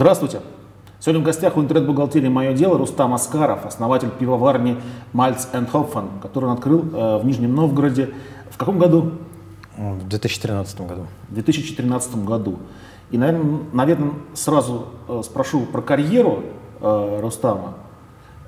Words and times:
Здравствуйте. 0.00 0.40
Сегодня 0.98 1.20
в 1.20 1.24
гостях 1.26 1.58
у 1.58 1.60
интернет-бухгалтерии 1.60 2.28
«Мое 2.28 2.54
дело» 2.54 2.78
Рустам 2.78 3.12
Аскаров, 3.12 3.66
основатель 3.66 4.08
пивоварни 4.08 4.78
Мальц 5.12 5.46
Хопфен, 5.52 6.20
который 6.22 6.46
он 6.46 6.52
открыл 6.52 6.86
э, 6.90 7.18
в 7.18 7.26
Нижнем 7.26 7.54
Новгороде. 7.54 8.14
В 8.50 8.56
каком 8.56 8.78
году? 8.78 9.12
В 9.76 10.08
2013 10.08 10.80
году. 10.86 11.06
В 11.28 11.34
2013 11.34 12.24
году. 12.24 12.60
И, 13.10 13.18
наверное, 13.18 13.60
наверное 13.74 14.12
сразу 14.32 14.86
э, 15.06 15.20
спрошу 15.22 15.66
про 15.66 15.82
карьеру 15.82 16.44
э, 16.80 17.18
Рустама. 17.20 17.74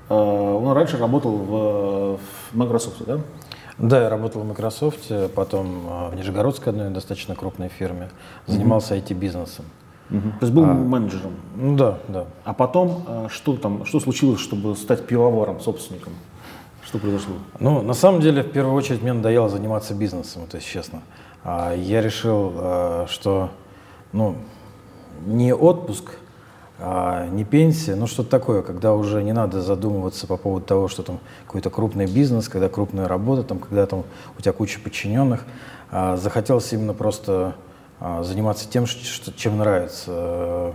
Э, 0.09 0.15
он 0.15 0.71
раньше 0.71 0.97
работал 0.97 1.37
в, 1.37 2.17
в 2.17 2.55
Microsoft, 2.55 3.05
да? 3.05 3.19
Да, 3.77 4.01
я 4.01 4.09
работал 4.09 4.41
в 4.41 4.47
Microsoft, 4.47 5.11
потом 5.35 5.85
э, 5.87 6.09
в 6.09 6.15
Нижегородской 6.15 6.73
одной 6.73 6.89
достаточно 6.89 7.35
крупной 7.35 7.69
фирме. 7.69 8.09
Занимался 8.47 8.95
mm-hmm. 8.95 9.07
IT-бизнесом. 9.07 9.65
Угу. 10.13 10.29
То 10.29 10.37
есть 10.41 10.53
был 10.53 10.63
а, 10.63 10.73
менеджером. 10.73 11.33
Ну 11.55 11.75
да, 11.75 11.97
да. 12.07 12.25
А 12.45 12.53
потом 12.53 13.03
э, 13.07 13.27
что 13.29 13.57
там, 13.57 13.83
что 13.85 13.99
случилось, 13.99 14.39
чтобы 14.39 14.75
стать 14.75 15.07
пивоваром, 15.07 15.59
собственником? 15.59 16.13
Что 16.85 16.99
произошло? 16.99 17.33
Ну, 17.59 17.81
на 17.81 17.95
самом 17.95 18.21
деле, 18.21 18.43
в 18.43 18.51
первую 18.51 18.75
очередь, 18.75 19.01
мне 19.01 19.13
надоело 19.13 19.49
заниматься 19.49 19.95
бизнесом, 19.95 20.43
то 20.47 20.57
есть 20.57 20.69
честно. 20.69 21.01
А 21.43 21.73
я 21.73 22.01
решил, 22.01 22.53
э, 22.55 23.05
что, 23.09 23.49
ну, 24.11 24.35
не 25.25 25.53
отпуск, 25.53 26.17
а 26.79 27.27
не 27.27 27.43
пенсия, 27.43 27.95
ну 27.95 28.07
что-то 28.07 28.29
такое, 28.29 28.61
когда 28.61 28.93
уже 28.93 29.23
не 29.23 29.31
надо 29.31 29.61
задумываться 29.61 30.27
по 30.27 30.37
поводу 30.37 30.65
того, 30.65 30.87
что 30.87 31.01
там 31.01 31.19
какой-то 31.47 31.69
крупный 31.69 32.05
бизнес, 32.05 32.49
когда 32.49 32.69
крупная 32.69 33.07
работа, 33.07 33.43
там, 33.43 33.59
когда 33.59 33.85
там 33.85 34.03
у 34.37 34.41
тебя 34.41 34.53
куча 34.53 34.79
подчиненных. 34.79 35.45
А 35.91 36.17
захотелось 36.17 36.73
именно 36.73 36.93
просто 36.93 37.33
а, 37.41 37.53
заниматься 38.21 38.69
тем, 38.69 38.85
что, 38.85 39.31
чем 39.31 39.57
нравится, 39.57 40.05
э, 40.07 40.71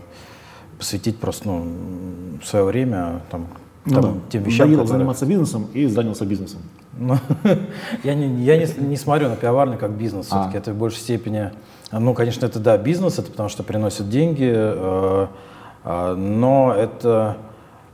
посвятить 0.79 1.19
просто 1.19 1.49
ну, 1.49 2.39
свое 2.43 2.65
время 2.65 3.21
там, 3.31 3.49
ну, 3.85 3.95
там, 3.95 4.03
да. 4.03 4.21
тем 4.31 4.43
вещам, 4.45 4.67
Надоело 4.67 4.83
которые... 4.83 4.99
заниматься 4.99 5.27
бизнесом 5.27 5.67
и 5.75 5.87
занялся 5.87 6.25
бизнесом. 6.25 6.61
Ну, 6.97 7.17
я 8.03 8.15
не, 8.15 8.45
я 8.45 8.57
не, 8.57 8.67
не 8.79 8.97
смотрю 8.97 9.29
на 9.29 9.37
пивоварню 9.37 9.79
как 9.79 9.93
бизнес, 9.93 10.29
а. 10.31 10.41
все-таки 10.41 10.59
это 10.59 10.73
в 10.73 10.77
большей 10.77 11.01
степени, 11.01 11.53
ну, 11.93 12.15
конечно, 12.15 12.47
это 12.47 12.59
да, 12.61 12.79
бизнес, 12.79 13.19
это 13.19 13.31
потому 13.31 13.49
что 13.49 13.63
приносит 13.63 14.09
деньги, 14.09 14.51
э, 14.51 15.27
э, 15.85 16.15
но 16.15 16.73
это 16.73 17.37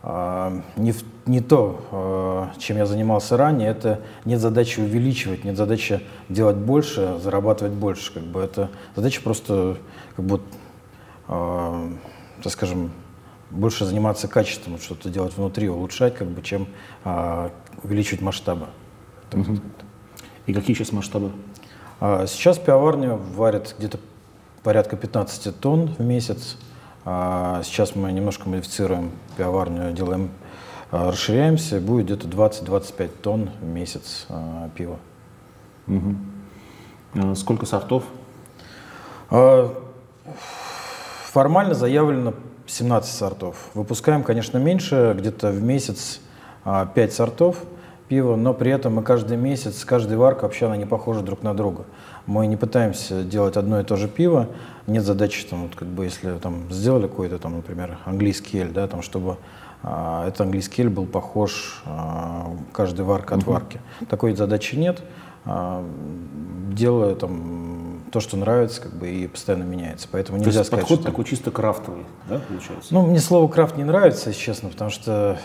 э, 0.03 0.61
не 0.77 0.93
в 0.93 1.03
не 1.27 1.41
то, 1.41 2.51
э, 2.55 2.59
чем 2.59 2.77
я 2.77 2.87
занимался 2.87 3.37
ранее, 3.37 3.71
это 3.71 4.01
нет 4.25 4.41
задачи 4.41 4.81
увеличивать, 4.81 5.45
нет 5.45 5.57
задачи 5.57 6.01
делать 6.29 6.57
больше, 6.57 7.19
зарабатывать 7.19 7.73
больше. 7.73 8.13
Как 8.13 8.23
бы 8.25 8.41
это 8.41 8.71
задача 8.95 9.23
просто, 9.23 9.79
как 10.17 10.25
бы, 10.25 10.41
э, 11.29 11.89
так 12.43 12.53
скажем, 12.53 12.91
больше 13.51 13.85
заниматься 13.85 14.29
качеством, 14.29 14.79
что-то 14.79 15.09
делать 15.09 15.37
внутри, 15.37 15.69
улучшать, 15.69 16.15
как 16.15 16.29
бы, 16.29 16.43
чем 16.43 16.67
э, 17.05 17.51
увеличивать 17.83 18.21
масштабы. 18.21 18.67
Угу. 19.33 19.59
И 20.47 20.53
какие 20.53 20.77
сейчас 20.77 20.93
масштабы? 20.93 21.33
А, 22.01 22.27
сейчас 22.27 22.59
пивоварня 22.59 23.15
варит 23.15 23.75
где-то 23.79 23.99
порядка 24.63 24.97
15 24.97 25.59
тонн 25.59 25.95
в 25.99 26.01
месяц. 26.01 26.59
А, 27.05 27.63
сейчас 27.65 27.95
мы 27.95 28.13
немножко 28.13 28.49
модифицируем 28.49 29.11
пивоварню, 29.37 29.93
делаем 29.93 30.31
расширяемся, 30.95 31.81
будет 31.81 32.07
где-то 32.07 32.29
20-25 32.29 33.11
тонн 33.23 33.51
в 33.61 33.67
месяц 33.67 34.27
а, 34.29 34.71
пива. 34.75 34.99
Угу. 35.89 37.35
Сколько 37.35 37.67
сортов? 37.67 38.05
А, 39.31 39.75
формально 41.27 41.75
заявлено 41.75 42.35
17 42.67 43.13
сортов. 43.13 43.71
Выпускаем, 43.75 44.23
конечно, 44.23 44.59
меньше, 44.59 45.15
где-то 45.19 45.51
в 45.51 45.63
месяц 45.63 46.21
5 46.65 47.13
сортов 47.13 47.59
пива, 48.09 48.37
но 48.37 48.55
при 48.55 48.71
этом 48.71 48.95
мы 48.95 49.03
каждый 49.03 49.37
месяц, 49.37 49.85
каждый 49.85 50.17
варка 50.17 50.43
вообще 50.43 50.67
она 50.67 50.77
не 50.77 50.85
похожа 50.87 51.21
друг 51.21 51.43
на 51.43 51.55
друга. 51.55 51.85
Мы 52.27 52.47
не 52.47 52.57
пытаемся 52.57 53.23
делать 53.23 53.57
одно 53.57 53.81
и 53.81 53.85
то 53.85 53.97
же 53.97 54.09
пиво, 54.09 54.49
нет 54.87 55.05
задачи, 55.05 55.45
там, 55.47 55.65
вот, 55.65 55.75
как 55.75 55.89
бы, 55.89 56.05
если 56.05 56.39
там, 56.39 56.71
сделали 56.71 57.03
какой-то, 57.03 57.39
там, 57.39 57.57
например, 57.57 57.99
английский 58.05 58.59
эль, 58.59 58.71
да, 58.71 58.87
там, 58.87 59.03
чтобы 59.03 59.33
а, 59.33 59.37
этот 60.27 60.41
английский 60.41 60.83
эль 60.83 60.89
был 60.89 61.07
похож 61.07 61.83
а, 61.85 62.51
каждый 62.73 63.05
варка 63.05 63.35
от 63.35 63.45
варки. 63.45 63.81
Такой 64.09 64.35
задачи 64.35 64.77
нет. 64.77 65.03
А, 65.45 65.85
делаю 66.73 67.17
там 67.17 68.01
то, 68.11 68.21
что 68.21 68.37
нравится, 68.37 68.81
как 68.81 68.95
бы 68.95 69.11
и 69.11 69.27
постоянно 69.27 69.65
меняется. 69.65 70.09
Поэтому 70.11 70.39
нельзя 70.39 70.53
то 70.53 70.59
есть 70.59 70.67
сказать, 70.69 70.83
подход 70.83 71.01
что... 71.01 71.11
такой 71.11 71.25
чисто 71.25 71.51
крафтовый, 71.51 72.05
да, 72.29 72.41
получается? 72.49 72.95
Ну, 72.95 73.07
мне 73.07 73.19
слово 73.19 73.49
крафт 73.49 73.77
не 73.77 73.85
нравится, 73.85 74.31
если 74.31 74.41
честно, 74.41 74.69
потому 74.71 74.91
что 74.91 75.39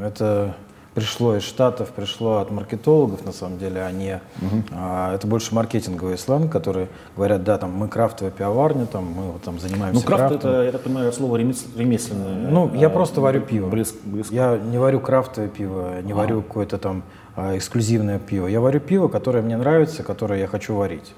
это 0.00 0.54
пришло 0.94 1.36
из 1.36 1.42
Штатов, 1.42 1.90
пришло 1.90 2.38
от 2.38 2.50
маркетологов, 2.50 3.24
на 3.24 3.32
самом 3.32 3.58
деле, 3.58 3.82
а 3.82 3.92
не... 3.92 4.20
Угу. 4.40 4.62
А, 4.72 5.14
это 5.14 5.26
больше 5.26 5.54
маркетинговый 5.54 6.18
сленг, 6.18 6.50
которые 6.50 6.88
говорят, 7.16 7.44
да, 7.44 7.58
там, 7.58 7.72
мы 7.72 7.88
крафтовая 7.88 8.32
пивоварня, 8.32 8.86
там, 8.86 9.04
мы 9.04 9.32
вот, 9.32 9.42
там 9.42 9.58
занимаемся 9.60 10.00
Ну, 10.00 10.06
крафт 10.06 10.28
крафтом. 10.28 10.50
это, 10.50 10.62
я 10.64 10.72
так 10.72 10.82
понимаю, 10.82 11.12
слово 11.12 11.36
ремесленное. 11.36 12.50
Ну, 12.50 12.74
я 12.74 12.88
а, 12.88 12.90
просто 12.90 13.20
варю 13.20 13.42
пиво. 13.42 13.68
Близко, 13.68 13.98
близко. 14.04 14.34
Я 14.34 14.58
не 14.58 14.78
варю 14.78 15.00
крафтовое 15.00 15.48
пиво, 15.48 16.00
не 16.02 16.12
а. 16.12 16.16
варю 16.16 16.42
какое-то 16.42 16.78
там 16.78 17.02
а, 17.36 17.56
эксклюзивное 17.56 18.18
пиво. 18.18 18.48
Я 18.48 18.60
варю 18.60 18.80
пиво, 18.80 19.08
которое 19.08 19.42
мне 19.42 19.56
нравится, 19.56 20.02
которое 20.02 20.40
я 20.40 20.46
хочу 20.46 20.74
варить. 20.74 21.14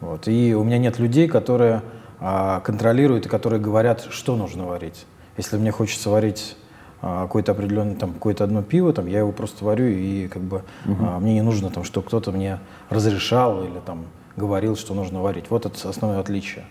Вот. 0.00 0.28
И 0.28 0.54
у 0.54 0.64
меня 0.64 0.78
нет 0.78 0.98
людей, 0.98 1.28
которые 1.28 1.82
а, 2.20 2.60
контролируют 2.60 3.26
и 3.26 3.28
которые 3.28 3.60
говорят, 3.60 4.06
что 4.10 4.36
нужно 4.36 4.66
варить. 4.66 5.06
Если 5.36 5.56
мне 5.58 5.70
хочется 5.70 6.10
варить 6.10 6.56
какое-то 7.00 7.52
определенное, 7.52 7.94
там, 7.94 8.12
какое-то 8.12 8.44
одно 8.44 8.62
пиво, 8.62 8.92
там, 8.92 9.06
я 9.06 9.20
его 9.20 9.32
просто 9.32 9.64
варю, 9.64 9.86
и 9.86 10.28
как 10.28 10.42
бы 10.42 10.62
угу. 10.84 11.04
а, 11.06 11.18
мне 11.20 11.34
не 11.34 11.42
нужно, 11.42 11.70
там, 11.70 11.84
что 11.84 12.02
кто-то 12.02 12.32
мне 12.32 12.58
разрешал 12.90 13.62
или 13.62 13.78
там 13.84 14.06
говорил, 14.36 14.76
что 14.76 14.94
нужно 14.94 15.20
варить. 15.22 15.46
Вот 15.50 15.66
это 15.66 15.88
основное 15.88 16.20
отличие. 16.20 16.64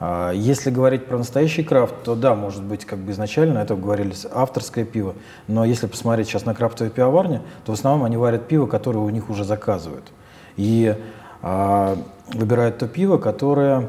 А, 0.00 0.32
если 0.32 0.70
говорить 0.70 1.06
про 1.06 1.18
настоящий 1.18 1.62
крафт, 1.62 1.94
то 2.04 2.14
да, 2.14 2.34
может 2.34 2.62
быть, 2.62 2.84
как 2.84 2.98
бы 2.98 3.12
изначально 3.12 3.58
это 3.58 3.76
говорили 3.76 4.14
авторское 4.32 4.84
пиво, 4.84 5.14
но 5.46 5.64
если 5.64 5.86
посмотреть 5.86 6.28
сейчас 6.28 6.46
на 6.46 6.54
крафтовые 6.54 6.90
пивоварни, 6.90 7.40
то 7.64 7.72
в 7.72 7.74
основном 7.74 8.04
они 8.04 8.16
варят 8.16 8.48
пиво, 8.48 8.66
которое 8.66 9.00
у 9.00 9.10
них 9.10 9.28
уже 9.30 9.44
заказывают. 9.44 10.10
И 10.56 10.96
а, 11.42 11.96
выбирают 12.32 12.78
то 12.78 12.88
пиво, 12.88 13.18
которое 13.18 13.88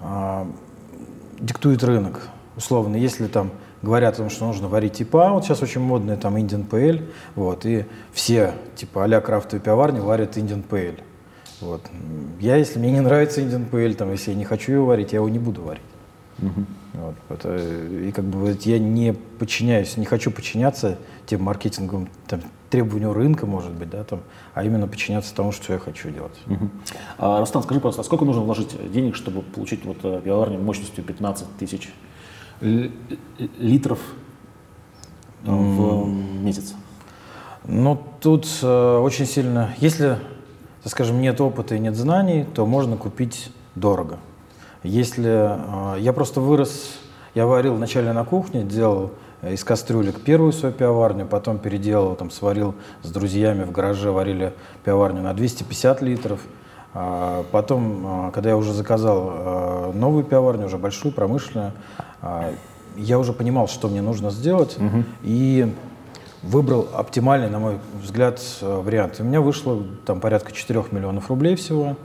а, 0.00 0.46
диктует 1.38 1.84
рынок. 1.84 2.28
Условно, 2.56 2.96
если 2.96 3.26
там 3.26 3.50
говорят 3.86 4.14
о 4.14 4.16
том, 4.18 4.30
что 4.30 4.46
нужно 4.46 4.66
варить 4.66 4.94
типа, 4.94 5.30
вот 5.30 5.44
сейчас 5.44 5.62
очень 5.62 5.80
модные 5.80 6.16
там 6.16 6.36
Indian 6.36 6.68
Pale, 6.68 7.04
вот, 7.36 7.64
и 7.64 7.84
все 8.12 8.52
типа 8.74 9.04
а-ля 9.04 9.20
крафтовые 9.20 9.62
пивоварни 9.62 10.00
варят 10.00 10.36
Indian 10.36 10.64
Pale. 10.68 11.00
Вот. 11.60 11.82
Я, 12.40 12.56
если 12.56 12.78
мне 12.80 12.90
не 12.90 13.00
нравится 13.00 13.40
Indian 13.40 13.70
Pale, 13.70 13.94
там, 13.94 14.10
если 14.10 14.32
я 14.32 14.36
не 14.36 14.44
хочу 14.44 14.72
его 14.72 14.86
варить, 14.86 15.12
я 15.12 15.18
его 15.18 15.28
не 15.28 15.38
буду 15.38 15.62
варить. 15.62 15.82
Угу. 16.42 16.66
Вот, 16.94 17.14
это, 17.28 17.56
и 17.56 18.10
как 18.10 18.24
бы 18.24 18.38
вот, 18.38 18.62
я 18.62 18.78
не 18.78 19.12
подчиняюсь, 19.12 19.96
не 19.96 20.04
хочу 20.04 20.30
подчиняться 20.30 20.98
тем 21.26 21.42
маркетинговым 21.42 22.08
там, 22.26 22.40
требованию 22.68 23.12
рынка, 23.12 23.46
может 23.46 23.72
быть, 23.72 23.88
да, 23.88 24.02
там, 24.04 24.20
а 24.52 24.64
именно 24.64 24.86
подчиняться 24.88 25.34
тому, 25.34 25.52
что 25.52 25.72
я 25.72 25.78
хочу 25.78 26.10
делать. 26.10 26.36
Угу. 26.46 26.70
А, 27.18 27.40
Рустам, 27.40 27.62
скажи, 27.62 27.80
пожалуйста, 27.80 28.02
а 28.02 28.04
сколько 28.04 28.24
нужно 28.24 28.42
вложить 28.42 28.76
денег, 28.92 29.14
чтобы 29.14 29.42
получить 29.42 29.84
вот 29.84 29.98
э, 30.02 30.20
пивоварню 30.24 30.58
мощностью 30.58 31.04
15 31.04 31.56
тысяч 31.58 31.90
литров 32.60 33.98
э, 35.44 35.50
в 35.50 36.08
месяц? 36.08 36.74
Ну, 37.64 38.00
тут 38.20 38.46
э, 38.62 38.98
очень 38.98 39.26
сильно, 39.26 39.74
если, 39.78 40.18
скажем, 40.84 41.20
нет 41.20 41.40
опыта 41.40 41.74
и 41.74 41.78
нет 41.78 41.96
знаний, 41.96 42.46
то 42.54 42.64
можно 42.66 42.96
купить 42.96 43.50
дорого. 43.74 44.18
Если 44.82 45.96
э, 45.96 46.00
я 46.00 46.12
просто 46.12 46.40
вырос, 46.40 46.98
я 47.34 47.46
варил 47.46 47.74
вначале 47.74 48.12
на 48.12 48.24
кухне, 48.24 48.62
делал 48.62 49.12
из 49.42 49.64
кастрюлек 49.64 50.22
первую 50.22 50.52
свою 50.52 50.74
пивоварню, 50.74 51.26
потом 51.26 51.58
переделал, 51.58 52.14
там, 52.16 52.30
сварил 52.30 52.74
с 53.02 53.10
друзьями 53.10 53.64
в 53.64 53.72
гараже, 53.72 54.10
варили 54.10 54.54
пивоварню 54.84 55.22
на 55.22 55.34
250 55.34 56.02
литров. 56.02 56.40
А 56.94 57.44
потом, 57.52 58.06
а, 58.06 58.30
когда 58.30 58.50
я 58.50 58.56
уже 58.56 58.72
заказал 58.72 59.92
новую 59.92 60.24
пивоварню, 60.24 60.64
уже 60.64 60.78
большую, 60.78 61.12
промышленную, 61.12 61.72
я 62.96 63.18
уже 63.18 63.32
понимал, 63.32 63.68
что 63.68 63.88
мне 63.88 64.02
нужно 64.02 64.30
сделать, 64.30 64.76
угу. 64.78 65.04
и 65.22 65.72
выбрал 66.42 66.88
оптимальный, 66.94 67.50
на 67.50 67.58
мой 67.58 67.78
взгляд, 68.02 68.40
вариант. 68.60 69.18
И 69.18 69.22
у 69.22 69.26
меня 69.26 69.40
вышло 69.40 69.82
там 70.04 70.20
порядка 70.20 70.52
4 70.52 70.84
миллионов 70.92 71.28
рублей 71.28 71.56
всего, 71.56 71.96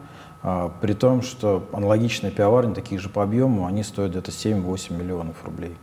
при 0.81 0.93
том, 0.93 1.21
что 1.21 1.63
аналогичные 1.71 2.31
пивоварни, 2.31 2.73
такие 2.73 2.99
же 2.99 3.09
по 3.09 3.23
объему, 3.23 3.67
они 3.67 3.83
стоят 3.83 4.11
где-то 4.11 4.31
7-8 4.31 4.97
миллионов 4.97 5.35
рублей. 5.45 5.75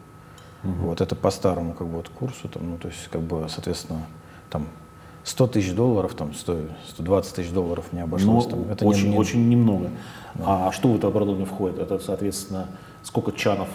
Угу. 0.65 0.89
Вот 0.89 1.01
это 1.01 1.15
по 1.15 1.31
старому 1.31 1.73
как 1.73 1.87
бы 1.87 1.99
вот 1.99 2.09
курсу, 2.09 2.49
там, 2.49 2.71
ну, 2.71 2.79
то 2.79 2.89
есть, 2.89 3.09
как 3.09 3.21
бы, 3.21 3.47
соответственно, 3.49 4.01
там 4.51 4.67
100 5.23 5.47
тысяч 5.49 5.73
долларов, 5.73 6.15
там, 6.15 6.35
100, 6.35 6.59
120 6.89 7.35
тысяч 7.35 7.51
долларов 7.51 7.85
не 7.93 8.01
обошлось. 8.01 8.47
Ну, 8.47 8.51
там. 8.51 8.71
Это 8.73 8.85
очень, 8.85 9.05
не, 9.05 9.11
не... 9.11 9.19
очень 9.19 9.49
немного. 9.49 9.91
Да. 10.35 10.69
А 10.69 10.73
что 10.73 10.89
в 10.89 10.97
это 10.97 11.07
оборудование 11.07 11.47
входит? 11.47 11.79
Это, 11.79 12.01
соответственно, 12.01 12.67
сколько 13.05 13.31
чанов 13.31 13.69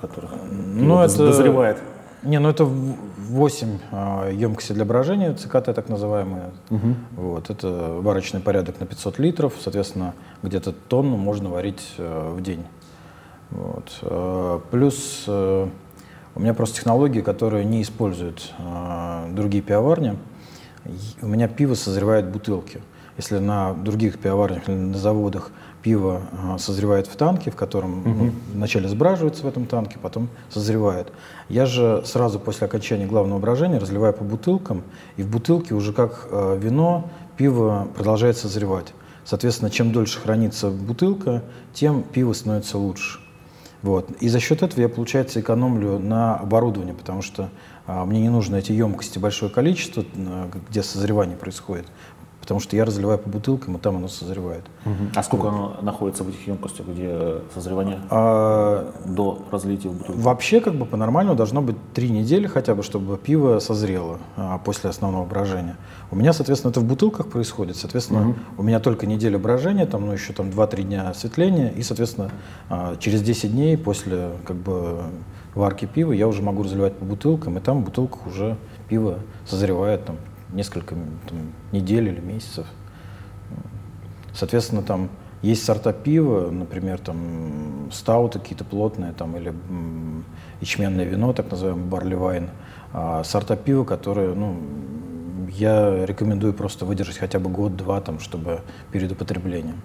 которых 0.00 0.30
Ну, 0.50 1.00
это- 1.00 1.26
дозревает? 1.26 1.78
Не, 2.22 2.38
ну 2.38 2.48
это 2.50 2.64
8 2.64 3.78
емкостей 4.32 4.74
для 4.76 4.84
брожения, 4.84 5.34
ЦКТ 5.34 5.74
так 5.74 5.88
называемые. 5.88 6.50
Вот, 7.16 7.50
это 7.50 7.96
варочный 8.00 8.40
порядок 8.40 8.78
на 8.80 8.86
500 8.86 9.18
литров, 9.18 9.54
соответственно, 9.60 10.14
где-то 10.42 10.72
тонну 10.72 11.16
можно 11.16 11.48
варить 11.50 11.94
э, 11.98 12.30
в 12.36 12.40
день. 12.40 12.64
Вот. 13.50 13.98
э, 14.02 14.60
Плюс 14.70 15.24
э, 15.26 15.66
у 16.34 16.40
меня 16.40 16.54
просто 16.54 16.76
технологии, 16.76 17.20
которые 17.22 17.64
не 17.64 17.82
используют 17.82 18.52
э, 18.58 19.26
другие 19.32 19.62
пивоварни. 19.62 20.16
У 21.22 21.26
меня 21.26 21.48
пиво 21.48 21.74
созревает 21.74 22.26
в 22.26 22.30
бутылке. 22.30 22.80
Если 23.16 23.38
на 23.38 23.74
других 23.74 24.18
пивоварнях 24.20 24.68
или 24.68 24.76
на 24.76 24.96
заводах 24.96 25.50
пиво 25.82 26.22
э, 26.30 26.58
созревает 26.58 27.06
в 27.06 27.16
танке, 27.16 27.50
в 27.50 27.56
котором 27.56 28.02
ну, 28.04 28.32
вначале 28.54 28.88
сбраживается 28.88 29.42
в 29.42 29.48
этом 29.48 29.66
танке, 29.66 29.98
потом 30.00 30.28
созревает. 30.48 31.08
Я 31.48 31.66
же 31.66 32.02
сразу 32.06 32.38
после 32.38 32.66
окончания 32.66 33.06
главного 33.06 33.38
брожения 33.38 33.78
разливаю 33.78 34.12
по 34.14 34.24
бутылкам, 34.24 34.82
и 35.16 35.22
в 35.22 35.28
бутылке 35.28 35.74
уже 35.74 35.92
как 35.92 36.28
э, 36.30 36.58
вино 36.60 37.10
пиво 37.36 37.88
продолжает 37.96 38.36
созревать. 38.36 38.94
Соответственно, 39.24 39.70
чем 39.70 39.92
дольше 39.92 40.20
хранится 40.20 40.70
бутылка, 40.70 41.42
тем 41.72 42.02
пиво 42.02 42.32
становится 42.32 42.78
лучше. 42.78 43.20
Вот. 43.82 44.10
И 44.20 44.28
за 44.28 44.38
счет 44.38 44.62
этого 44.62 44.80
я, 44.80 44.88
получается, 44.88 45.40
экономлю 45.40 45.98
на 45.98 46.36
оборудовании, 46.36 46.92
потому 46.92 47.22
что 47.22 47.50
а, 47.86 48.04
мне 48.04 48.20
не 48.20 48.28
нужно 48.28 48.56
эти 48.56 48.72
емкости 48.72 49.18
большое 49.18 49.50
количество, 49.50 50.04
а, 50.16 50.48
где 50.70 50.82
созревание 50.82 51.36
происходит, 51.36 51.86
потому 52.42 52.58
что 52.58 52.74
я 52.74 52.84
разливаю 52.84 53.20
по 53.20 53.28
бутылкам, 53.28 53.76
и 53.76 53.78
там 53.78 53.96
оно 53.96 54.08
созревает. 54.08 54.64
А 55.14 55.22
сколько 55.22 55.48
оно 55.48 55.76
находится 55.80 56.24
в 56.24 56.28
этих 56.28 56.44
емкостях, 56.48 56.86
где 56.86 57.36
созревание 57.54 58.00
А, 58.10 58.92
до 59.06 59.44
разлития 59.52 59.90
в 59.90 59.96
бутылку? 59.96 60.20
Вообще, 60.20 60.60
как 60.60 60.74
бы 60.74 60.84
по-нормальному 60.84 61.36
должно 61.36 61.62
быть 61.62 61.76
три 61.94 62.10
недели 62.10 62.48
хотя 62.48 62.74
бы, 62.74 62.82
чтобы 62.82 63.16
пиво 63.16 63.60
созрело 63.60 64.18
а, 64.36 64.58
после 64.58 64.90
основного 64.90 65.24
брожения. 65.24 65.76
У 66.10 66.16
меня, 66.16 66.32
соответственно, 66.32 66.72
это 66.72 66.80
в 66.80 66.84
бутылках 66.84 67.28
происходит. 67.28 67.76
Соответственно, 67.76 68.34
у 68.58 68.62
меня 68.64 68.80
только 68.80 69.06
неделя 69.06 69.38
брожения, 69.38 69.86
там, 69.86 70.06
ну, 70.06 70.12
еще 70.12 70.32
там 70.32 70.48
2-3 70.48 70.82
дня 70.82 71.10
осветления, 71.10 71.68
и, 71.68 71.82
соответственно, 71.84 72.32
а, 72.68 72.96
через 72.96 73.22
10 73.22 73.52
дней 73.52 73.78
после 73.78 74.30
как 74.44 74.56
бы 74.56 75.02
варки 75.54 75.84
пива 75.84 76.10
я 76.10 76.26
уже 76.26 76.42
могу 76.42 76.64
разливать 76.64 76.96
по 76.96 77.04
бутылкам, 77.04 77.58
и 77.58 77.60
там 77.60 77.82
в 77.82 77.84
бутылках 77.84 78.26
уже 78.26 78.56
пиво 78.88 79.18
созревает 79.46 80.04
там 80.04 80.16
несколько 80.52 80.94
там, 80.94 81.52
недель 81.72 82.08
или 82.08 82.20
месяцев. 82.20 82.66
Соответственно, 84.34 84.82
там 84.82 85.10
есть 85.42 85.64
сорта 85.64 85.92
пива, 85.92 86.50
например, 86.50 86.98
там 86.98 87.88
стауты 87.90 88.38
какие-то 88.38 88.64
плотные, 88.64 89.12
там, 89.12 89.36
или 89.36 89.52
ячменное 90.60 91.04
вино, 91.04 91.32
так 91.32 91.50
называемый 91.50 91.84
барли 91.84 92.14
вайн. 92.14 92.50
А, 92.92 93.24
сорта 93.24 93.56
пива, 93.56 93.84
которые, 93.84 94.34
ну, 94.34 94.56
я 95.50 96.06
рекомендую 96.06 96.54
просто 96.54 96.84
выдержать 96.84 97.18
хотя 97.18 97.38
бы 97.38 97.50
год-два, 97.50 98.00
там, 98.00 98.20
чтобы 98.20 98.60
перед 98.92 99.10
употреблением. 99.12 99.80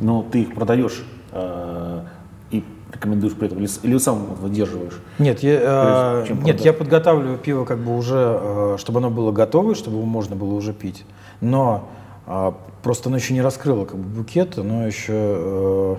Но 0.00 0.22
ты 0.22 0.42
их 0.42 0.54
продаешь 0.54 1.04
э, 1.30 2.04
и 2.50 2.64
рекомендуешь 2.92 3.34
при 3.34 3.46
этом, 3.46 3.58
или, 3.58 3.68
или 3.82 3.98
сам 3.98 4.34
выдерживаешь? 4.34 5.00
Нет, 5.18 5.42
я, 5.42 6.14
Прежде 6.16 6.28
чем 6.28 6.44
нет, 6.44 6.60
я 6.60 6.72
подготавливаю 6.72 7.38
пиво 7.38 7.64
как 7.64 7.78
бы 7.78 7.96
уже, 7.96 8.38
э, 8.40 8.76
чтобы 8.78 8.98
оно 8.98 9.10
было 9.10 9.32
готово, 9.32 9.74
чтобы 9.74 9.98
его 9.98 10.06
можно 10.06 10.36
было 10.36 10.54
уже 10.54 10.72
пить. 10.72 11.04
Но 11.40 11.88
а, 12.26 12.54
просто 12.82 13.08
оно 13.08 13.16
еще 13.16 13.34
не 13.34 13.42
раскрыло 13.42 13.84
как 13.84 13.96
бы 13.96 14.20
букет, 14.20 14.58
оно 14.58 14.86
еще, 14.86 15.12
э, 15.12 15.96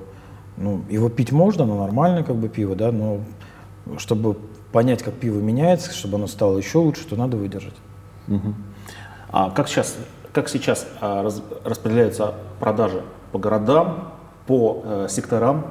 ну, 0.58 0.82
его 0.90 1.10
пить 1.10 1.32
можно, 1.32 1.66
но 1.66 1.78
нормальное 1.80 2.24
как 2.24 2.36
бы 2.36 2.50
пиво, 2.50 2.76
да, 2.76 2.92
но 2.92 3.20
чтобы 3.98 4.38
понять, 4.72 5.04
как 5.04 5.14
пиво 5.16 5.40
меняется, 5.40 5.94
чтобы 5.94 6.16
оно 6.16 6.28
стало 6.28 6.58
еще 6.58 6.78
лучше, 6.78 7.06
то 7.06 7.16
надо 7.16 7.38
выдержать. 7.38 7.76
Мгм. 8.28 8.56
А 9.32 9.50
как 9.52 9.68
сейчас, 9.68 9.98
как 10.32 10.48
сейчас 10.48 10.88
а, 11.02 11.24
раз- 11.24 11.44
распределяются 11.64 12.36
продажи 12.60 13.04
по 13.32 13.40
городам, 13.40 14.14
по 14.48 14.82
э, 14.84 15.08
секторам, 15.10 15.66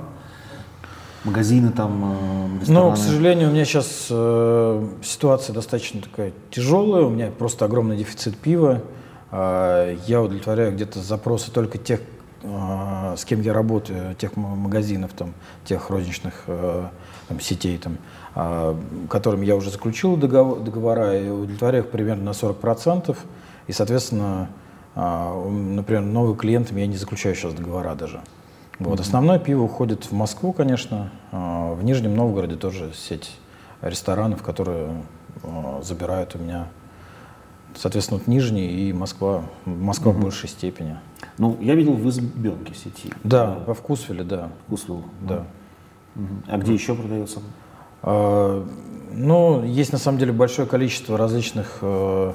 магазины 1.24 1.70
там, 1.72 2.16
э, 2.56 2.60
рестораны? 2.60 2.88
Ну, 2.90 2.94
к 2.94 2.98
сожалению, 2.98 3.48
у 3.48 3.52
меня 3.52 3.64
сейчас 3.64 4.06
э, 4.10 4.88
ситуация 5.02 5.52
достаточно 5.54 6.00
такая 6.00 6.32
тяжелая, 6.50 7.04
у 7.04 7.10
меня 7.10 7.30
просто 7.30 7.64
огромный 7.64 7.96
дефицит 7.96 8.36
пива. 8.36 8.82
А, 9.30 9.94
я 10.06 10.20
удовлетворяю 10.20 10.72
где-то 10.72 11.00
запросы 11.00 11.50
только 11.50 11.78
тех, 11.78 12.00
а, 12.44 13.14
с 13.16 13.24
кем 13.24 13.40
я 13.40 13.52
работаю, 13.54 14.14
тех 14.14 14.36
магазинов, 14.36 15.12
там, 15.16 15.32
тех 15.64 15.88
розничных 15.90 16.44
э, 16.48 16.86
там, 17.28 17.40
сетей, 17.40 17.78
там, 17.78 17.96
а, 18.34 18.76
которым 19.08 19.42
я 19.42 19.56
уже 19.56 19.70
заключил 19.70 20.16
договор- 20.16 20.60
договора, 20.62 21.18
и 21.18 21.28
удовлетворяю 21.28 21.84
их 21.84 21.90
примерно 21.90 22.24
на 22.24 22.32
40%. 22.34 23.16
И, 23.68 23.72
соответственно, 23.72 24.48
у- 24.96 25.48
например, 25.50 26.02
новым 26.02 26.36
клиентам 26.36 26.76
я 26.76 26.86
не 26.86 26.96
заключаю 26.98 27.34
сейчас 27.34 27.54
договора 27.54 27.94
даже. 27.94 28.20
Вот. 28.82 29.00
Основное 29.00 29.38
пиво 29.38 29.62
уходит 29.62 30.04
в 30.04 30.12
Москву, 30.12 30.52
конечно. 30.52 31.10
А, 31.30 31.74
В 31.74 31.84
Нижнем 31.84 32.16
Новгороде 32.16 32.56
тоже 32.56 32.92
сеть 32.94 33.36
ресторанов, 33.80 34.42
которые 34.42 35.02
а, 35.42 35.80
забирают 35.82 36.34
у 36.34 36.38
меня. 36.38 36.66
Соответственно, 37.74 38.18
вот 38.18 38.26
Нижний 38.28 38.66
и 38.68 38.92
Москва. 38.92 39.42
Москва 39.64 40.12
в 40.12 40.20
большей 40.20 40.48
степени. 40.48 40.98
Ну, 41.38 41.56
я 41.60 41.74
видел 41.74 41.94
в 41.94 42.08
избенке 42.08 42.74
сети. 42.74 43.10
Да, 43.24 43.58
во 43.66 43.74
Вкусвилле, 43.74 44.24
да. 44.24 44.48
Вкусвилл. 44.66 45.04
да. 45.20 45.46
Мгм. 46.14 46.42
А 46.48 46.58
где 46.58 46.74
еще 46.74 46.94
продается? 46.94 47.40
А, 48.02 48.66
Ну, 49.14 49.64
есть 49.64 49.92
на 49.92 49.98
самом 49.98 50.18
деле 50.18 50.32
большое 50.32 50.66
количество 50.68 51.16
различных 51.18 51.78
э, 51.82 52.32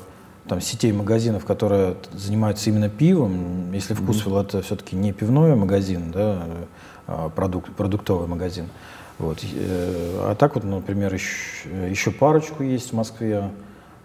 там, 0.48 0.62
сетей 0.62 0.92
магазинов, 0.92 1.46
которые 1.46 1.96
занимаются 2.14 2.70
именно 2.70 2.90
пивом. 2.90 3.72
Если 3.74 3.94
Вкусвилл 3.94 4.38
это 4.40 4.62
все-таки 4.62 4.96
не 4.96 5.12
пивной 5.14 5.56
магазин, 5.56 6.12
да, 6.12 6.44
а 7.08 7.30
продукт, 7.30 7.72
продуктовый 7.74 8.28
магазин. 8.28 8.66
Вот. 9.20 9.40
э, 9.44 10.20
А 10.30 10.36
так 10.36 10.56
вот, 10.56 10.64
например, 10.64 11.14
еще, 11.14 11.90
еще 11.90 12.12
парочку 12.12 12.64
есть 12.64 12.92
в 12.92 12.96
Москве. 12.96 13.50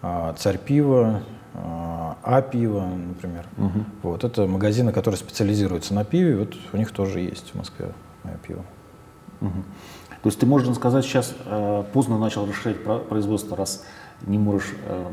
а, 0.02 0.34
Царь 0.38 0.58
пива, 0.58 1.22
а 1.54 2.16
А 2.22 2.40
пиво, 2.42 2.80
например. 2.86 3.44
Вот. 4.02 4.24
Это 4.24 4.46
магазины, 4.46 4.92
которые 4.92 5.18
специализируются 5.18 5.94
на 5.94 6.04
пиве. 6.04 6.36
Вот 6.36 6.54
у 6.72 6.76
них 6.76 6.90
тоже 6.92 7.20
есть 7.20 7.50
в 7.52 7.58
Москве 7.58 7.92
мое 8.24 8.36
пиво. 8.46 8.64
Мгм. 9.40 9.64
То 10.22 10.28
есть 10.28 10.38
ты, 10.38 10.46
можно 10.46 10.72
сказать, 10.74 11.04
сейчас 11.04 11.34
э, 11.46 11.84
поздно 11.92 12.18
начал 12.18 12.46
расширять 12.46 12.82
про- 12.84 12.98
производство, 13.00 13.56
раз 13.56 13.84
не 14.24 14.38
можешь 14.38 14.72
э, 14.86 15.06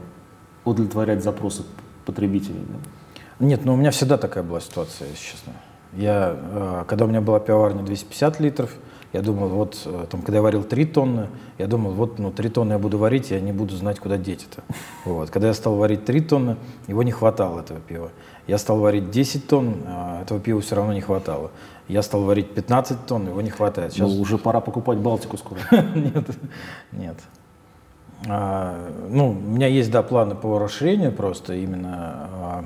удовлетворять 0.69 1.23
запросы 1.23 1.63
потребителей. 2.05 2.61
да? 2.67 3.45
Нет, 3.45 3.65
ну 3.65 3.73
у 3.73 3.77
меня 3.77 3.91
всегда 3.91 4.17
такая 4.17 4.43
была 4.43 4.59
ситуация, 4.59 5.07
если 5.09 5.31
честно. 5.31 5.53
Я, 5.93 6.35
э, 6.37 6.83
когда 6.87 7.05
у 7.05 7.07
меня 7.07 7.21
была 7.21 7.39
пивоварня 7.39 7.83
250 7.83 8.39
литров, 8.39 8.71
я 9.11 9.21
думал, 9.21 9.47
вот, 9.47 9.81
э, 9.85 10.05
там, 10.11 10.21
когда 10.21 10.37
я 10.37 10.41
варил 10.43 10.63
3 10.63 10.85
тонны, 10.85 11.29
я 11.57 11.65
думал, 11.65 11.91
вот, 11.91 12.19
ну, 12.19 12.31
3 12.31 12.49
тонны 12.49 12.73
я 12.73 12.79
буду 12.79 12.99
варить, 12.99 13.31
я 13.31 13.39
не 13.39 13.51
буду 13.51 13.75
знать, 13.75 13.99
куда 13.99 14.17
деть 14.17 14.45
это. 14.51 14.63
Вот. 15.05 15.31
Когда 15.31 15.47
я 15.47 15.53
стал 15.53 15.75
варить 15.75 16.05
3 16.05 16.21
тонны, 16.21 16.57
его 16.87 17.01
не 17.01 17.11
хватало, 17.11 17.61
этого 17.61 17.79
пива. 17.79 18.11
Я 18.45 18.57
стал 18.59 18.79
варить 18.79 19.09
10 19.09 19.47
тонн, 19.47 19.75
а 19.87 20.21
этого 20.21 20.39
пива 20.39 20.61
все 20.61 20.75
равно 20.75 20.93
не 20.93 21.01
хватало. 21.01 21.51
Я 21.87 22.03
стал 22.03 22.23
варить 22.23 22.53
15 22.53 23.07
тонн, 23.07 23.27
его 23.27 23.41
не 23.41 23.49
хватает. 23.49 23.93
Сейчас 23.93 24.09
Ну, 24.09 24.21
уже 24.21 24.37
пора 24.37 24.59
покупать 24.59 24.99
Балтику 24.99 25.37
скоро. 25.37 25.59
нет, 25.95 26.25
нет. 26.91 27.17
А, 28.27 28.91
ну, 29.09 29.29
у 29.29 29.33
меня 29.33 29.67
есть, 29.67 29.91
да, 29.91 30.03
планы 30.03 30.35
по 30.35 30.59
расширению 30.59 31.11
просто 31.11 31.53
именно. 31.53 31.89
а, 31.93 32.65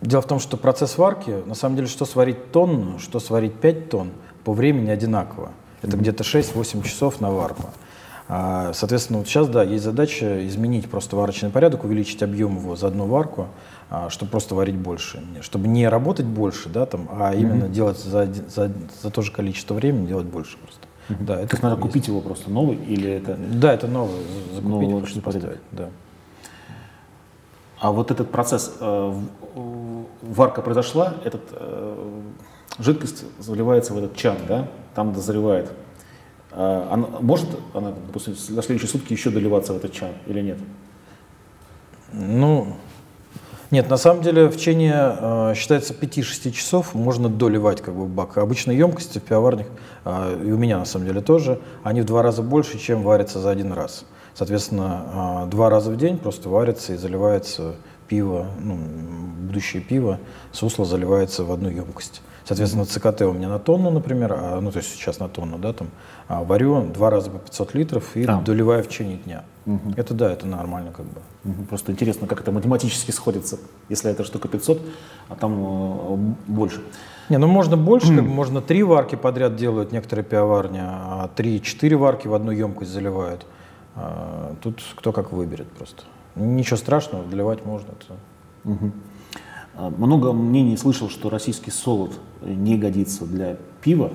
Дело 0.00 0.22
в 0.22 0.26
том, 0.26 0.38
что 0.40 0.56
процесс 0.56 0.96
варки, 0.96 1.30
на 1.44 1.54
самом 1.54 1.76
деле, 1.76 1.86
что 1.86 2.06
сварить 2.06 2.52
тонну, 2.52 2.98
что 2.98 3.20
сварить 3.20 3.54
5 3.54 3.90
тонн, 3.90 4.10
по 4.44 4.54
времени 4.54 4.88
одинаково. 4.88 5.50
Это 5.82 5.96
где-то 5.98 6.24
6-8 6.24 6.82
часов 6.84 7.20
на 7.20 7.30
варку. 7.30 7.64
А, 8.28 8.72
Соответственно, 8.72 9.18
вот 9.18 9.28
сейчас, 9.28 9.48
да, 9.48 9.62
есть 9.62 9.84
задача 9.84 10.46
изменить 10.48 10.88
просто 10.88 11.16
варочный 11.16 11.50
порядок, 11.50 11.84
увеличить 11.84 12.22
объем 12.22 12.56
его 12.56 12.76
за 12.76 12.86
одну 12.86 13.04
варку, 13.06 13.48
чтобы 14.08 14.30
просто 14.30 14.54
варить 14.54 14.76
больше. 14.76 15.22
Чтобы 15.42 15.68
не 15.68 15.86
работать 15.86 16.24
больше, 16.26 16.70
да, 16.70 16.86
там, 16.86 17.08
а 17.12 17.34
именно 17.34 17.68
делать 17.68 17.98
за, 17.98 18.26
за, 18.48 18.72
за 19.02 19.10
то 19.10 19.20
же 19.20 19.32
количество 19.32 19.74
времени, 19.74 20.06
делать 20.06 20.26
больше 20.26 20.56
просто. 20.58 20.86
Да, 21.20 21.36
То 21.36 21.42
это 21.42 21.54
есть 21.54 21.62
надо 21.62 21.74
есть. 21.76 21.82
купить 21.86 22.08
его 22.08 22.20
просто 22.20 22.50
новый 22.50 22.76
или 22.76 23.10
это... 23.10 23.36
Да, 23.36 23.72
это 23.72 23.86
новый, 23.88 24.14
за- 24.16 24.56
закупить 24.56 24.88
Новый 24.88 25.02
просто 25.02 25.20
поставить, 25.20 25.58
да. 25.72 25.88
А 27.78 27.92
вот 27.92 28.10
этот 28.10 28.30
процесс, 28.30 28.76
э, 28.80 29.14
варка 30.22 30.60
произошла, 30.62 31.14
этот, 31.24 31.42
э, 31.52 32.20
жидкость 32.78 33.24
заливается 33.38 33.94
в 33.94 33.98
этот 33.98 34.14
чан, 34.16 34.36
да, 34.46 34.68
там 34.94 35.12
дозревает. 35.12 35.72
А 36.52 36.88
она, 36.92 37.06
может 37.20 37.48
она, 37.74 37.92
допустим, 38.06 38.34
на 38.54 38.62
следующие 38.62 38.88
сутки 38.88 39.12
еще 39.12 39.30
доливаться 39.30 39.72
в 39.72 39.76
этот 39.76 39.92
чан 39.92 40.10
или 40.26 40.40
нет? 40.42 40.58
Ну, 42.12 42.76
Нет, 43.70 43.88
на 43.88 43.96
самом 43.98 44.22
деле 44.22 44.48
в 44.48 44.56
течение, 44.56 45.16
э, 45.20 45.54
считается, 45.54 45.94
5-6 45.94 46.50
часов 46.50 46.92
можно 46.94 47.28
доливать 47.28 47.80
как 47.80 47.94
бы 47.94 48.06
бак. 48.06 48.36
Обычно 48.38 48.72
емкости 48.72 49.18
в 49.18 49.22
пивоварнях, 49.22 49.68
э, 50.04 50.42
и 50.44 50.50
у 50.50 50.56
меня 50.56 50.78
на 50.78 50.84
самом 50.84 51.06
деле 51.06 51.20
тоже, 51.20 51.60
они 51.84 52.00
в 52.00 52.04
два 52.04 52.22
раза 52.22 52.42
больше, 52.42 52.80
чем 52.80 53.04
варятся 53.04 53.38
за 53.38 53.50
один 53.50 53.72
раз. 53.72 54.04
Соответственно, 54.34 55.44
э, 55.46 55.50
два 55.50 55.70
раза 55.70 55.92
в 55.92 55.96
день 55.96 56.18
просто 56.18 56.48
варится 56.48 56.94
и 56.94 56.96
заливается 56.96 57.76
пиво, 58.08 58.46
ну, 58.58 58.76
будущее 59.46 59.82
пиво, 59.82 60.18
сусло 60.50 60.84
заливается 60.84 61.44
в 61.44 61.52
одну 61.52 61.70
емкость. 61.70 62.22
Соответственно, 62.50 62.84
ЦКТ 62.84 63.22
у 63.22 63.32
меня 63.32 63.48
на 63.48 63.60
тонну, 63.60 63.92
например, 63.92 64.32
а, 64.36 64.60
ну 64.60 64.72
то 64.72 64.78
есть 64.78 64.90
сейчас 64.90 65.20
на 65.20 65.28
тонну, 65.28 65.56
да, 65.56 65.72
там, 65.72 65.86
а 66.26 66.42
варю 66.42 66.82
два 66.92 67.08
раза 67.08 67.30
по 67.30 67.38
500 67.38 67.74
литров 67.74 68.16
и 68.16 68.24
а. 68.24 68.40
доливаю 68.40 68.82
в 68.82 68.88
течение 68.88 69.18
дня. 69.18 69.44
Угу. 69.66 69.92
Это 69.96 70.14
да, 70.14 70.32
это 70.32 70.48
нормально 70.48 70.90
как 70.90 71.06
бы. 71.06 71.20
Угу. 71.44 71.62
Просто 71.68 71.92
интересно, 71.92 72.26
как 72.26 72.40
это 72.40 72.50
математически 72.50 73.12
сходится, 73.12 73.60
если 73.88 74.10
эта 74.10 74.24
штука 74.24 74.48
500, 74.48 74.80
а 75.28 75.36
там 75.36 75.52
э, 75.62 76.34
больше. 76.48 76.80
Не, 77.28 77.38
ну 77.38 77.46
можно 77.46 77.76
больше, 77.76 78.08
как 78.08 78.24
бы, 78.24 78.30
можно 78.34 78.60
три 78.60 78.82
варки 78.82 79.14
подряд 79.14 79.54
делают 79.54 79.92
некоторые 79.92 80.24
пивоварни, 80.24 80.80
а 80.82 81.30
три-четыре 81.36 81.94
варки 81.94 82.26
в 82.26 82.34
одну 82.34 82.50
емкость 82.50 82.90
заливают. 82.90 83.46
А, 83.94 84.56
тут 84.60 84.82
кто 84.96 85.12
как 85.12 85.30
выберет 85.30 85.68
просто. 85.68 86.02
Ничего 86.34 86.76
страшного, 86.76 87.24
доливать 87.24 87.64
можно. 87.64 87.90
Это... 87.92 88.16
Угу. 88.64 88.92
Много 89.88 90.32
мнений 90.32 90.76
слышал, 90.76 91.08
что 91.08 91.30
российский 91.30 91.70
солод 91.70 92.12
не 92.42 92.76
годится 92.76 93.24
для 93.24 93.56
пива. 93.80 94.12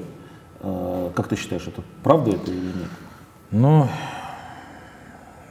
А, 0.62 1.12
как 1.16 1.28
ты 1.28 1.36
считаешь, 1.36 1.68
это 1.68 1.82
правда 2.04 2.32
это 2.32 2.52
или 2.52 2.66
нет? 2.66 2.90
Ну, 3.52 3.88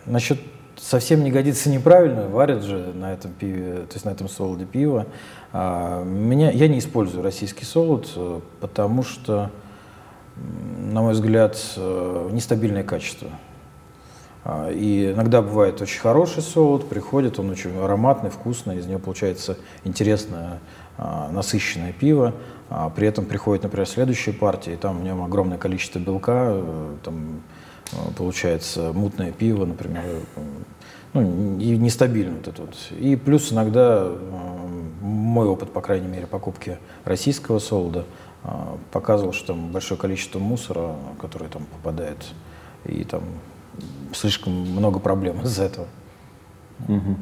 насчет 0.06 0.38
совсем 0.76 1.24
не 1.24 1.30
годится 1.30 1.70
неправильно, 1.70 2.28
варят 2.28 2.62
же 2.62 2.92
на 2.94 3.12
этом 3.12 3.32
пиве, 3.32 3.86
то 3.86 3.94
есть 3.94 4.04
на 4.04 4.10
этом 4.10 4.28
солоде 4.28 4.64
пиво. 4.64 5.06
А, 5.52 6.02
меня, 6.04 6.50
я 6.50 6.68
не 6.68 6.78
использую 6.78 7.22
российский 7.22 7.64
солод, 7.64 8.10
э, 8.16 8.40
потому 8.60 9.02
что, 9.02 9.50
на 10.36 11.02
мой 11.02 11.12
взгляд, 11.12 11.56
э, 11.76 12.28
нестабильное 12.32 12.82
качество. 12.82 13.30
А, 14.44 14.70
и 14.70 15.12
иногда 15.12 15.40
бывает 15.40 15.80
очень 15.80 16.00
хороший 16.00 16.42
солод, 16.42 16.88
приходит, 16.88 17.38
он 17.38 17.50
очень 17.50 17.74
ароматный, 17.78 18.30
вкусный, 18.30 18.76
из 18.76 18.86
него 18.86 18.98
получается 18.98 19.56
интересное, 19.84 20.60
а, 20.98 21.30
насыщенное 21.32 21.92
пиво. 21.92 22.34
А 22.68 22.90
при 22.90 23.08
этом 23.08 23.24
приходит, 23.24 23.62
например, 23.62 23.88
следующая 23.88 24.32
партия, 24.32 24.74
и 24.74 24.76
там 24.76 24.98
в 24.98 25.02
нем 25.02 25.22
огромное 25.22 25.58
количество 25.58 25.98
белка, 25.98 26.50
э, 26.50 26.94
там 27.04 27.42
получается 28.16 28.92
мутное 28.94 29.32
пиво, 29.32 29.66
например, 29.66 30.02
ну, 31.12 31.58
и 31.58 31.76
нестабильно 31.76 32.36
вот 32.36 32.48
это 32.48 32.62
вот. 32.62 32.74
И 32.98 33.16
плюс 33.16 33.52
иногда 33.52 34.10
мой 35.00 35.46
опыт, 35.46 35.72
по 35.72 35.82
крайней 35.82 36.08
мере, 36.08 36.26
покупки 36.26 36.78
российского 37.04 37.58
солода 37.58 38.06
показывал, 38.90 39.32
что 39.32 39.48
там 39.48 39.70
большое 39.70 40.00
количество 40.00 40.38
мусора, 40.38 40.96
которое 41.20 41.48
там 41.50 41.66
попадает, 41.66 42.18
и 42.86 43.04
там 43.04 43.22
слишком 44.12 44.52
много 44.52 44.98
проблем 44.98 45.42
из-за 45.42 45.64
этого. 45.64 45.86
Угу. 46.88 47.16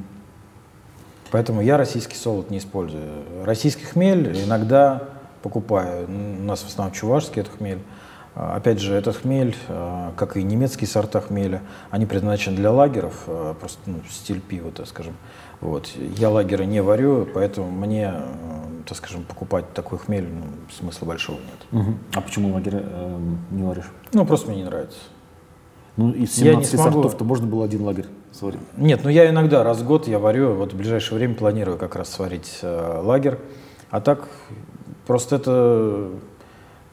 Поэтому 1.30 1.62
я 1.62 1.76
российский 1.76 2.16
солод 2.16 2.50
не 2.50 2.58
использую. 2.58 3.44
Российский 3.44 3.84
хмель 3.84 4.44
иногда 4.44 5.08
покупаю. 5.42 6.06
У 6.06 6.42
нас 6.42 6.60
в 6.60 6.68
основном 6.68 6.94
чувашский 6.94 7.40
это 7.40 7.50
хмель. 7.50 7.78
А, 8.34 8.56
опять 8.56 8.80
же, 8.80 8.94
этот 8.94 9.16
хмель, 9.16 9.56
а, 9.68 10.12
как 10.16 10.36
и 10.36 10.42
немецкие 10.42 10.88
сорта 10.88 11.20
хмеля, 11.20 11.62
они 11.90 12.06
предназначены 12.06 12.56
для 12.56 12.70
лагеров, 12.70 13.24
а, 13.26 13.54
просто 13.54 13.78
ну, 13.86 14.00
стиль 14.08 14.40
пива, 14.40 14.70
так 14.70 14.86
скажем. 14.86 15.14
Вот. 15.60 15.90
Я 16.16 16.30
лагеры 16.30 16.64
не 16.64 16.82
варю, 16.82 17.26
поэтому 17.32 17.70
мне, 17.70 18.12
так 18.86 18.96
скажем, 18.96 19.24
покупать 19.24 19.72
такой 19.74 19.98
хмель 19.98 20.28
ну, 20.28 20.44
смысла 20.74 21.06
большого 21.06 21.38
нет. 21.38 21.80
Угу. 21.82 21.94
А 22.14 22.20
почему 22.20 22.54
лагеры 22.54 22.82
э, 22.82 23.18
не 23.50 23.62
варишь? 23.62 23.90
Ну, 24.12 24.24
просто 24.24 24.50
мне 24.50 24.58
не 24.58 24.64
нравится. 24.64 24.98
Ну, 25.96 26.10
из 26.12 26.34
17 26.34 26.80
сортов-то 26.80 27.24
можно 27.24 27.46
было 27.46 27.64
один 27.64 27.82
лагерь 27.82 28.06
сварить? 28.32 28.60
Нет, 28.76 29.00
ну 29.04 29.10
я 29.10 29.28
иногда 29.28 29.62
раз 29.62 29.80
в 29.80 29.86
год 29.86 30.08
я 30.08 30.18
варю, 30.18 30.54
вот 30.54 30.72
в 30.72 30.76
ближайшее 30.76 31.18
время 31.18 31.34
планирую 31.34 31.76
как 31.76 31.96
раз 31.96 32.08
сварить 32.08 32.60
э, 32.62 33.00
лагерь. 33.02 33.38
А 33.90 34.00
так 34.00 34.28
просто 35.06 35.36
это 35.36 36.08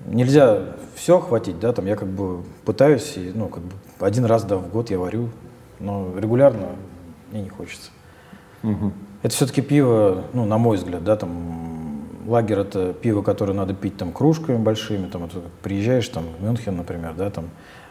нельзя 0.06 0.76
все 0.96 1.20
хватить, 1.20 1.60
да, 1.60 1.72
там 1.72 1.86
я 1.86 1.96
как 1.96 2.10
бы 2.10 2.44
пытаюсь, 2.66 3.16
и, 3.16 3.32
ну, 3.34 3.48
как 3.48 3.64
бы 3.64 3.72
один 4.00 4.26
раз 4.26 4.44
да, 4.44 4.58
в 4.58 4.70
год 4.70 4.90
я 4.90 5.00
варю, 5.00 5.30
но 5.80 6.12
регулярно 6.18 6.68
мне 7.32 7.44
не 7.44 7.50
хочется. 7.50 7.92
Угу. 8.64 8.92
Это 9.24 9.34
все-таки 9.34 9.62
пиво, 9.62 10.24
ну, 10.34 10.46
на 10.46 10.58
мой 10.58 10.78
взгляд, 10.78 11.04
да, 11.06 11.16
там 11.16 12.06
лагерь 12.28 12.60
это 12.60 12.94
пиво, 12.94 13.22
которое 13.22 13.54
надо 13.54 13.74
пить 13.74 13.98
там 13.98 14.12
кружками 14.12 14.58
большими, 14.58 15.08
там 15.08 15.22
вот, 15.22 15.32
приезжаешь 15.62 16.08
там 16.10 16.26
в 16.38 16.44
Мюнхен, 16.44 16.76
например, 16.76 17.14
да, 17.18 17.30
там 17.30 17.46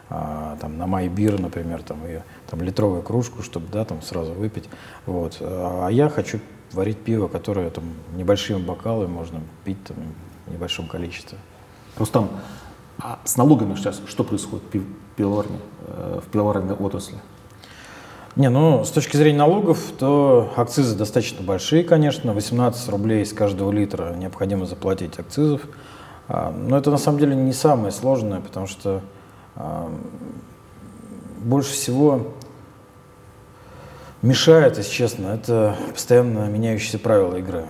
а, 0.09 0.57
там, 0.59 0.77
на 0.77 0.87
майбир, 0.87 1.39
например, 1.39 1.83
там, 1.83 1.99
и, 2.05 2.19
там, 2.49 2.61
литровую 2.61 3.01
кружку, 3.01 3.41
чтобы 3.43 3.67
да, 3.71 3.85
там, 3.85 4.01
сразу 4.01 4.33
выпить. 4.33 4.69
Вот. 5.05 5.37
А 5.41 5.89
я 5.89 6.09
хочу 6.09 6.39
варить 6.71 6.97
пиво, 6.99 7.27
которое 7.27 7.69
там, 7.69 7.83
небольшими 8.15 8.59
бокалами 8.59 9.09
можно 9.09 9.41
пить 9.63 9.83
там, 9.83 9.97
в 10.45 10.51
небольшом 10.51 10.87
количестве. 10.87 11.37
Рустам, 11.97 12.29
а 12.99 13.19
с 13.23 13.37
налогами 13.37 13.75
сейчас 13.75 14.01
что 14.07 14.23
происходит 14.23 14.63
в 14.73 15.15
пивоварне, 15.15 15.59
э, 15.87 16.19
в 16.25 16.29
пивоварной 16.29 16.75
отрасли? 16.75 17.17
Не, 18.35 18.49
ну, 18.49 18.83
с 18.85 18.91
точки 18.91 19.17
зрения 19.17 19.39
налогов, 19.39 19.79
то 19.97 20.53
акцизы 20.55 20.95
достаточно 20.97 21.43
большие, 21.43 21.83
конечно. 21.83 22.33
18 22.33 22.89
рублей 22.89 23.25
с 23.25 23.33
каждого 23.33 23.71
литра 23.71 24.13
необходимо 24.15 24.65
заплатить 24.65 25.17
акцизов. 25.19 25.61
А, 26.27 26.51
но 26.51 26.77
это 26.77 26.91
на 26.91 26.97
самом 26.97 27.19
деле 27.19 27.35
не 27.35 27.53
самое 27.53 27.91
сложное, 27.91 28.39
потому 28.39 28.67
что 28.67 29.01
больше 31.39 31.71
всего 31.71 32.33
мешает, 34.21 34.77
если 34.77 34.91
честно, 34.91 35.27
это 35.27 35.75
постоянно 35.93 36.47
меняющиеся 36.49 36.99
правила 36.99 37.35
игры. 37.35 37.65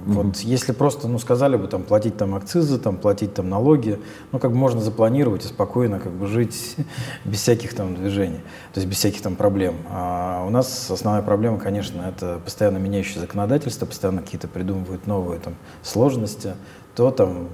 Mm-hmm. 0.00 0.12
Вот 0.12 0.36
если 0.38 0.72
просто, 0.72 1.08
ну, 1.08 1.18
сказали 1.18 1.56
бы 1.56 1.68
там 1.68 1.82
платить 1.82 2.16
там 2.16 2.34
акцизы, 2.34 2.78
там 2.78 2.96
платить 2.96 3.34
там 3.34 3.48
налоги, 3.48 4.00
ну, 4.32 4.38
как 4.38 4.50
бы 4.50 4.56
можно 4.56 4.80
запланировать 4.80 5.44
и 5.44 5.48
спокойно 5.48 6.00
как 6.00 6.12
бы 6.12 6.26
жить 6.26 6.76
без 7.24 7.40
всяких 7.40 7.74
там 7.74 7.94
движений, 7.94 8.40
то 8.72 8.80
есть 8.80 8.88
без 8.88 8.96
всяких 8.96 9.22
там 9.22 9.36
проблем. 9.36 9.76
А 9.90 10.44
у 10.46 10.50
нас 10.50 10.90
основная 10.90 11.22
проблема, 11.22 11.58
конечно, 11.58 12.02
это 12.02 12.40
постоянно 12.44 12.78
меняющее 12.78 13.20
законодательство, 13.20 13.86
постоянно 13.86 14.22
какие-то 14.22 14.48
придумывают 14.48 15.06
новые 15.06 15.40
там 15.40 15.54
сложности, 15.82 16.54
то 16.94 17.10
там 17.10 17.48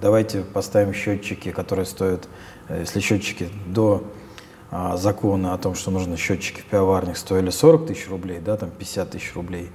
давайте 0.00 0.42
поставим 0.42 0.92
счетчики, 0.92 1.50
которые 1.50 1.86
стоят 1.86 2.28
если 2.68 3.00
счетчики 3.00 3.48
до 3.66 4.04
а, 4.70 4.96
закона 4.96 5.54
о 5.54 5.58
том, 5.58 5.74
что 5.74 5.90
нужны 5.90 6.16
счетчики 6.16 6.60
в 6.60 6.64
пивоварнях, 6.64 7.16
стоили 7.16 7.50
40 7.50 7.86
тысяч 7.86 8.08
рублей, 8.08 8.40
да, 8.40 8.56
там 8.56 8.70
50 8.70 9.10
тысяч 9.10 9.34
рублей, 9.34 9.70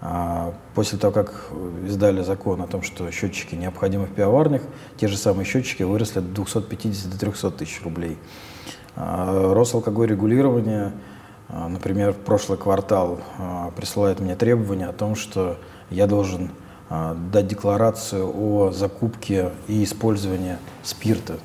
а 0.00 0.54
после 0.74 0.98
того, 0.98 1.12
как 1.12 1.50
издали 1.84 2.22
закон 2.22 2.62
о 2.62 2.66
том, 2.66 2.82
что 2.82 3.10
счетчики 3.10 3.54
необходимы 3.54 4.06
в 4.06 4.12
пивоварнях, 4.12 4.62
те 4.96 5.08
же 5.08 5.16
самые 5.16 5.46
счетчики 5.46 5.82
выросли 5.82 6.20
от 6.20 6.32
250 6.32 7.10
до 7.10 7.18
300 7.18 7.50
тысяч 7.52 7.82
рублей. 7.82 8.18
А, 8.94 9.52
Росалкоголь 9.52 10.08
регулирования, 10.08 10.92
а, 11.48 11.68
например, 11.68 12.12
в 12.12 12.18
прошлый 12.18 12.58
квартал 12.58 13.20
а, 13.38 13.72
присылает 13.74 14.20
мне 14.20 14.36
требования 14.36 14.86
о 14.86 14.92
том, 14.92 15.16
что 15.16 15.58
я 15.90 16.06
должен 16.06 16.50
а, 16.88 17.14
дать 17.32 17.48
декларацию 17.48 18.30
о 18.32 18.70
закупке 18.70 19.50
и 19.66 19.82
использовании 19.82 20.58
спирта 20.84 21.38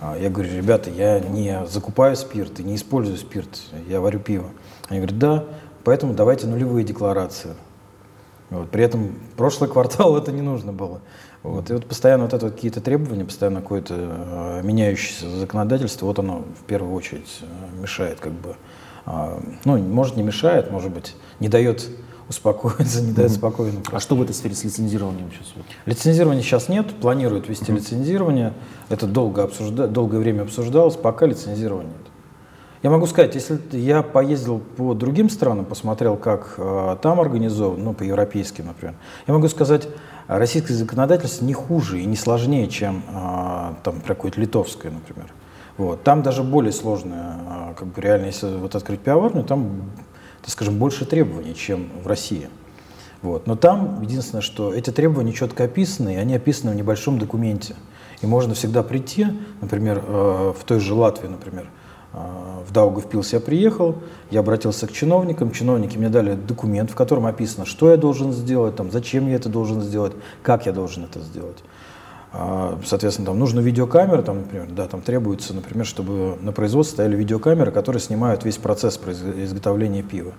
я 0.00 0.30
говорю, 0.30 0.54
ребята, 0.54 0.90
я 0.90 1.20
не 1.20 1.66
закупаю 1.66 2.16
спирт 2.16 2.60
и 2.60 2.62
не 2.62 2.76
использую 2.76 3.16
спирт, 3.16 3.60
я 3.88 4.00
варю 4.00 4.20
пиво. 4.20 4.50
Они 4.88 5.00
говорят, 5.00 5.18
да, 5.18 5.44
поэтому 5.84 6.14
давайте 6.14 6.46
нулевые 6.46 6.84
декларации. 6.84 7.54
Вот. 8.50 8.70
При 8.70 8.84
этом 8.84 9.14
прошлый 9.36 9.70
квартал 9.70 10.16
это 10.18 10.32
не 10.32 10.42
нужно 10.42 10.72
было. 10.72 11.00
Вот. 11.42 11.70
И 11.70 11.72
вот 11.72 11.86
постоянно 11.86 12.24
вот 12.24 12.34
это 12.34 12.46
вот 12.46 12.54
какие-то 12.54 12.80
требования, 12.80 13.24
постоянно 13.24 13.60
какое-то 13.60 13.94
э, 13.96 14.60
меняющееся 14.62 15.28
законодательство, 15.30 16.06
вот 16.06 16.18
оно 16.18 16.44
в 16.60 16.64
первую 16.64 16.94
очередь 16.94 17.40
э, 17.42 17.80
мешает 17.80 18.20
как 18.20 18.32
бы. 18.32 18.56
Ну, 19.64 19.78
может 19.78 20.16
не 20.16 20.24
мешает, 20.24 20.72
может 20.72 20.90
быть, 20.90 21.14
не 21.38 21.48
дает 21.48 21.88
успокоиться, 22.28 23.02
не 23.02 23.12
дает 23.12 23.32
спокойно. 23.32 23.80
А 23.92 24.00
что 24.00 24.16
в 24.16 24.22
этой 24.22 24.34
сфере 24.34 24.54
с 24.54 24.64
лицензированием 24.64 25.30
сейчас? 25.30 25.54
Лицензирования 25.84 26.42
сейчас 26.42 26.68
нет, 26.68 26.94
планируют 26.96 27.48
вести 27.48 27.72
лицензирование. 27.72 28.52
Это 28.88 29.06
долго 29.06 29.44
обсужда... 29.44 29.86
долгое 29.86 30.18
время 30.18 30.42
обсуждалось, 30.42 30.96
пока 30.96 31.26
лицензирования 31.26 31.92
нет. 31.92 32.06
Я 32.82 32.90
могу 32.90 33.06
сказать, 33.06 33.34
если 33.34 33.58
я 33.72 34.02
поездил 34.02 34.58
по 34.58 34.94
другим 34.94 35.30
странам, 35.30 35.64
посмотрел, 35.64 36.16
как 36.16 36.54
э, 36.58 36.96
там 37.02 37.20
организовано, 37.20 37.82
ну, 37.82 37.92
по 37.94 38.02
европейским, 38.02 38.66
например, 38.66 38.94
я 39.26 39.34
могу 39.34 39.48
сказать, 39.48 39.88
российское 40.28 40.74
законодательство 40.74 41.44
не 41.44 41.54
хуже 41.54 42.00
и 42.00 42.04
не 42.04 42.16
сложнее, 42.16 42.68
чем 42.68 43.02
э, 43.08 43.74
там 43.82 44.00
какое-то 44.06 44.40
литовское, 44.40 44.92
например. 44.92 45.26
Вот. 45.78 46.02
Там 46.04 46.22
даже 46.22 46.42
более 46.42 46.72
сложное, 46.72 47.36
э, 47.70 47.74
как 47.76 47.88
бы 47.88 48.00
реально, 48.00 48.26
если 48.26 48.54
вот 48.54 48.74
открыть 48.74 49.00
пивоварню, 49.00 49.42
там 49.42 49.90
так 50.46 50.52
скажем, 50.52 50.78
больше 50.78 51.04
требований, 51.04 51.56
чем 51.56 51.88
в 52.04 52.06
России. 52.06 52.48
Вот. 53.20 53.48
Но 53.48 53.56
там 53.56 54.00
единственное, 54.00 54.42
что 54.42 54.72
эти 54.72 54.90
требования 54.90 55.32
четко 55.32 55.64
описаны, 55.64 56.14
и 56.14 56.16
они 56.16 56.36
описаны 56.36 56.70
в 56.70 56.76
небольшом 56.76 57.18
документе. 57.18 57.74
И 58.22 58.26
можно 58.26 58.54
всегда 58.54 58.84
прийти, 58.84 59.26
например, 59.60 60.04
э, 60.06 60.52
в 60.56 60.64
той 60.64 60.78
же 60.78 60.94
Латвии, 60.94 61.26
например, 61.26 61.66
э, 62.12 62.18
в 62.64 62.72
Даугавпилс 62.72 63.32
я 63.32 63.40
приехал, 63.40 63.96
я 64.30 64.38
обратился 64.38 64.86
к 64.86 64.92
чиновникам, 64.92 65.50
чиновники 65.50 65.98
мне 65.98 66.10
дали 66.10 66.36
документ, 66.36 66.92
в 66.92 66.94
котором 66.94 67.26
описано, 67.26 67.66
что 67.66 67.90
я 67.90 67.96
должен 67.96 68.32
сделать, 68.32 68.76
там, 68.76 68.92
зачем 68.92 69.26
я 69.26 69.34
это 69.34 69.48
должен 69.48 69.80
сделать, 69.80 70.12
как 70.44 70.66
я 70.66 70.72
должен 70.72 71.02
это 71.02 71.18
сделать. 71.18 71.58
А, 72.38 72.78
соответственно, 72.84 73.26
там 73.26 73.38
нужна 73.38 73.62
видеокамера, 73.62 74.20
там, 74.20 74.40
например, 74.40 74.66
да, 74.70 74.86
там 74.86 75.00
требуется, 75.00 75.54
например, 75.54 75.86
чтобы 75.86 76.36
на 76.42 76.52
производстве 76.52 76.96
стояли 76.96 77.16
видеокамеры, 77.16 77.72
которые 77.72 78.00
снимают 78.00 78.44
весь 78.44 78.58
процесс 78.58 78.98
изготовления 78.98 80.02
пива. 80.02 80.34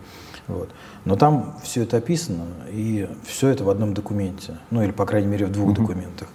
Вот. 0.47 0.69
Но 1.05 1.15
там 1.15 1.57
все 1.63 1.83
это 1.83 1.97
описано, 1.97 2.45
и 2.69 3.09
все 3.25 3.47
это 3.49 3.63
в 3.63 3.69
одном 3.71 3.95
документе, 3.95 4.59
ну 4.69 4.83
или, 4.83 4.91
по 4.91 5.07
крайней 5.07 5.27
мере, 5.27 5.47
в 5.47 5.51
двух 5.51 5.71
uh-huh. 5.71 5.75
документах. 5.75 6.27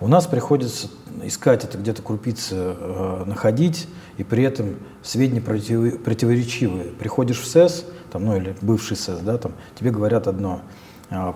У 0.00 0.08
нас 0.08 0.26
приходится 0.26 0.88
искать 1.22 1.64
это 1.64 1.76
где-то 1.76 2.00
крупицы, 2.00 2.54
э, 2.56 3.24
находить, 3.26 3.88
и 4.16 4.24
при 4.24 4.42
этом 4.42 4.76
сведения 5.02 5.42
против, 5.42 6.02
противоречивые. 6.02 6.84
Приходишь 6.84 7.40
в 7.40 7.46
СЭС, 7.46 7.84
там, 8.10 8.24
ну 8.24 8.36
или 8.38 8.56
бывший 8.62 8.96
СЭС, 8.96 9.20
да, 9.20 9.36
там, 9.36 9.52
тебе 9.78 9.90
говорят 9.90 10.26
одно, 10.26 10.62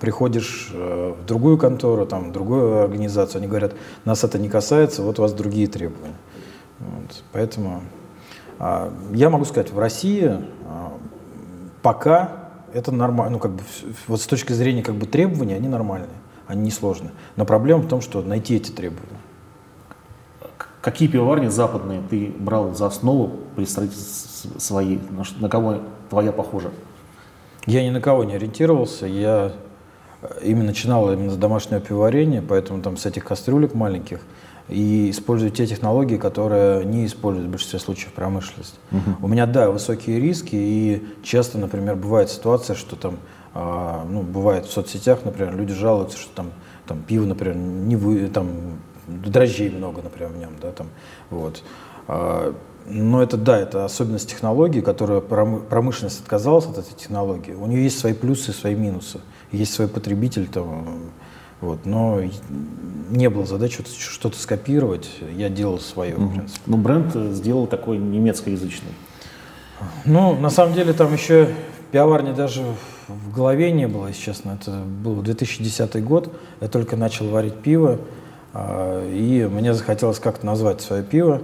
приходишь 0.01 0.71
э, 0.73 1.15
в 1.21 1.27
другую 1.27 1.59
контору, 1.59 2.07
там, 2.07 2.31
в 2.31 2.33
другую 2.33 2.85
организацию, 2.85 3.41
они 3.41 3.49
говорят, 3.49 3.75
нас 4.05 4.23
это 4.23 4.39
не 4.39 4.49
касается, 4.49 5.03
вот 5.03 5.19
у 5.19 5.23
вас 5.23 5.33
другие 5.33 5.67
требования. 5.67 6.15
Вот. 6.79 7.23
Поэтому 7.33 7.83
а, 8.59 8.93
я 9.13 9.31
могу 9.31 9.45
сказать, 9.45 9.73
в 9.73 9.79
России 9.79 10.41
а, 10.67 10.93
пока 11.83 12.51
это 12.73 12.93
нормально, 12.93 13.33
ну 13.33 13.39
как 13.39 13.53
бы 13.53 13.63
вот 14.07 14.21
с 14.21 14.27
точки 14.27 14.53
зрения 14.53 14.83
как 14.83 14.95
бы 14.95 15.07
требований 15.07 15.55
они 15.55 15.69
нормальные 15.69 16.11
они 16.47 16.63
несложные. 16.67 17.13
Но 17.37 17.45
проблема 17.45 17.83
в 17.83 17.89
том, 17.89 18.01
что 18.01 18.21
найти 18.23 18.57
эти 18.57 18.71
требования. 18.71 19.19
Какие 20.81 21.09
пивоварни 21.09 21.49
западные 21.49 22.03
ты 22.11 22.33
брал 22.39 22.75
за 22.75 22.87
основу 22.87 23.39
при 23.57 23.65
строительстве 23.65 24.61
своей? 24.61 25.01
На 25.41 25.49
кого 25.49 25.79
твоя 26.11 26.31
похожа? 26.31 26.71
Я 27.67 27.85
ни 27.85 27.91
на 27.91 28.01
кого 28.01 28.25
не 28.25 28.35
ориентировался. 28.35 29.07
Я 29.07 29.53
э, 30.23 30.41
именно 30.43 30.67
начинал 30.67 31.13
именно 31.13 31.31
с 31.31 31.37
домашнего 31.37 31.81
пивоварения, 31.81 32.43
поэтому 32.47 32.83
там 32.83 32.97
с 32.97 33.07
этих 33.07 33.25
кастрюлек 33.25 33.75
маленьких 33.75 34.21
и 34.69 35.11
использую 35.11 35.51
те 35.51 35.67
технологии, 35.67 36.17
которые 36.17 36.85
не 36.85 37.07
используют 37.07 37.49
в 37.49 37.51
большинстве 37.51 37.79
случаев 37.79 38.13
промышленность. 38.13 38.79
Угу. 38.93 39.27
У 39.27 39.29
меня, 39.29 39.47
да, 39.47 39.71
высокие 39.71 40.21
риски, 40.21 40.57
и 40.57 41.07
часто, 41.23 41.59
например, 41.59 41.97
бывает 41.97 42.31
ситуация, 42.31 42.75
что 42.75 42.97
там 42.97 43.19
а, 43.55 44.05
ну, 44.09 44.23
бывает 44.23 44.67
в 44.67 44.73
соцсетях, 44.73 45.21
например, 45.25 45.55
люди 45.55 45.73
жалуются, 45.73 46.19
что 46.19 46.35
там, 46.35 46.51
там 46.87 47.03
пиво, 47.03 47.25
например, 47.25 47.57
не 47.57 47.95
вы, 47.95 48.27
там 48.29 48.79
дрожжей 49.07 49.71
много, 49.71 50.03
например, 50.03 50.33
в 50.33 50.39
нем, 50.39 50.51
да, 50.61 50.73
там, 50.73 50.89
вот. 51.31 51.63
Но 52.87 53.23
это, 53.23 53.37
да, 53.37 53.59
это 53.59 53.85
особенность 53.85 54.29
технологии, 54.29 54.81
которая 54.81 55.21
промышленность 55.21 56.21
отказалась 56.21 56.67
от 56.67 56.79
этой 56.79 56.95
технологии. 56.95 57.53
У 57.53 57.67
нее 57.67 57.85
есть 57.85 57.99
свои 57.99 58.13
плюсы 58.13 58.51
и 58.51 58.55
свои 58.55 58.75
минусы. 58.75 59.21
Есть 59.53 59.73
свой 59.73 59.89
потребитель, 59.89 60.49
там, 60.49 61.11
вот, 61.61 61.87
но 61.87 62.21
не 63.11 63.31
было 63.31 63.47
задачи 63.47 63.83
что-то 63.99 64.39
скопировать, 64.39 65.09
я 65.35 65.49
делал 65.49 65.79
свое, 65.79 66.15
угу. 66.15 66.27
в 66.27 66.33
принципе. 66.35 66.61
Ну, 66.67 66.77
бренд 66.77 67.15
сделал 67.15 67.67
такой 67.67 67.99
немецкоязычный. 67.99 68.93
Ну, 70.05 70.35
на 70.37 70.51
самом 70.51 70.75
деле, 70.75 70.93
там 70.93 71.13
еще 71.13 71.49
пивоварни 71.91 72.33
даже 72.33 72.63
в 73.09 73.35
голове 73.35 73.71
не 73.73 73.89
было, 73.89 74.09
если 74.09 74.23
честно. 74.23 74.59
Это 74.61 74.83
был 74.83 75.23
2010 75.23 76.05
год, 76.05 76.33
я 76.61 76.69
только 76.69 76.97
начал 76.97 77.29
варить 77.29 77.55
пиво, 77.55 77.99
а, 78.53 79.09
и 79.09 79.45
мне 79.45 79.75
захотелось 79.75 80.19
как-то 80.19 80.45
назвать 80.47 80.81
свое 80.81 81.03
пиво. 81.03 81.43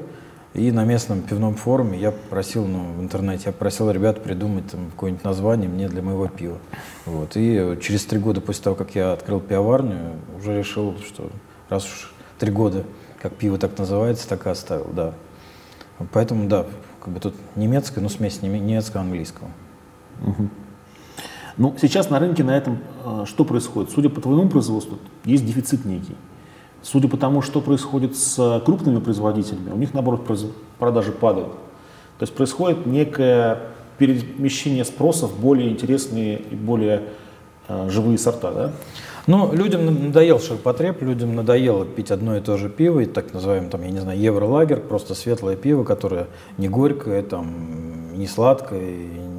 И 0.53 0.73
на 0.73 0.85
местном 0.85 1.23
пивном 1.23 1.55
форуме 1.55 1.99
я 1.99 2.11
просил, 2.11 2.67
ну, 2.67 2.93
в 2.93 3.01
интернете, 3.01 3.45
я 3.47 3.53
просил 3.53 3.89
ребят 3.91 4.23
придумать 4.25 4.69
там 4.69 4.91
какое-нибудь 4.91 5.25
название 5.25 5.69
мне 5.69 5.89
для 5.89 6.03
моего 6.03 6.27
пива. 6.27 6.59
Вот. 7.07 7.37
И 7.37 7.79
через 7.81 8.05
три 8.05 8.19
года 8.19 8.41
после 8.41 8.65
того, 8.65 8.75
как 8.75 8.97
я 8.97 9.13
открыл 9.13 9.39
пивоварню, 9.41 10.17
уже 10.37 10.59
решил, 10.59 10.97
что 10.99 11.31
раз 11.69 11.85
уж 11.85 12.13
три 12.41 12.51
года, 12.51 12.85
как 13.23 13.35
пиво 13.35 13.59
так 13.59 13.79
называется, 13.79 14.29
так 14.29 14.47
и 14.47 14.51
оставил, 14.51 14.91
да. 14.93 15.15
Поэтому, 16.13 16.49
да, 16.49 16.67
как 17.01 17.15
бы 17.15 17.21
тут 17.21 17.35
немецкое, 17.55 18.03
но 18.03 18.09
смесь 18.09 18.43
немецко-английского. 18.43 19.49
Угу. 20.27 20.49
Ну, 21.59 21.77
сейчас 21.81 22.11
на 22.11 22.19
рынке 22.19 22.43
на 22.43 22.57
этом 22.57 22.79
э, 23.05 23.25
что 23.27 23.45
происходит? 23.45 23.91
Судя 23.91 24.09
по 24.09 24.21
твоему 24.21 24.49
производству, 24.49 24.99
есть 25.25 25.45
дефицит 25.45 25.85
некий. 25.85 26.17
Судя 26.83 27.09
по 27.09 27.17
тому, 27.17 27.43
что 27.43 27.61
происходит 27.61 28.17
с 28.17 28.63
крупными 28.65 29.01
производителями, 29.01 29.71
у 29.71 29.77
них, 29.77 29.93
наоборот, 29.93 30.27
продажи 30.79 31.13
падают. 31.13 31.53
То 32.19 32.23
есть 32.23 32.35
происходит 32.35 32.87
некое 32.87 33.59
перемещение 33.99 34.85
спроса 34.85 35.27
в 35.27 35.39
более 35.39 35.71
интересные 35.71 36.39
и 36.39 36.55
более 36.55 37.03
э, 37.69 37.89
живые 37.91 38.19
сорта, 38.19 38.51
да? 38.51 38.73
Ну, 39.27 39.53
людям 39.53 39.85
надоел 40.07 40.41
ширпотреб, 40.41 41.03
людям 41.03 41.37
надоело 41.37 41.85
пить 41.85 42.11
одно 42.11 42.37
и 42.37 42.41
то 42.41 42.57
же 42.57 42.71
пиво, 42.71 43.01
и 43.01 43.07
так 43.07 43.35
называемый, 43.35 43.69
там, 43.71 43.83
я 43.83 43.91
не 43.91 43.99
знаю, 43.99 44.19
евролагер, 44.19 44.81
просто 44.81 45.15
светлое 45.15 45.57
пиво, 45.57 45.85
которое 45.85 46.27
не 46.57 46.69
горькое, 46.69 47.23
там, 47.23 48.19
не 48.19 48.27
сладкое, 48.27 48.81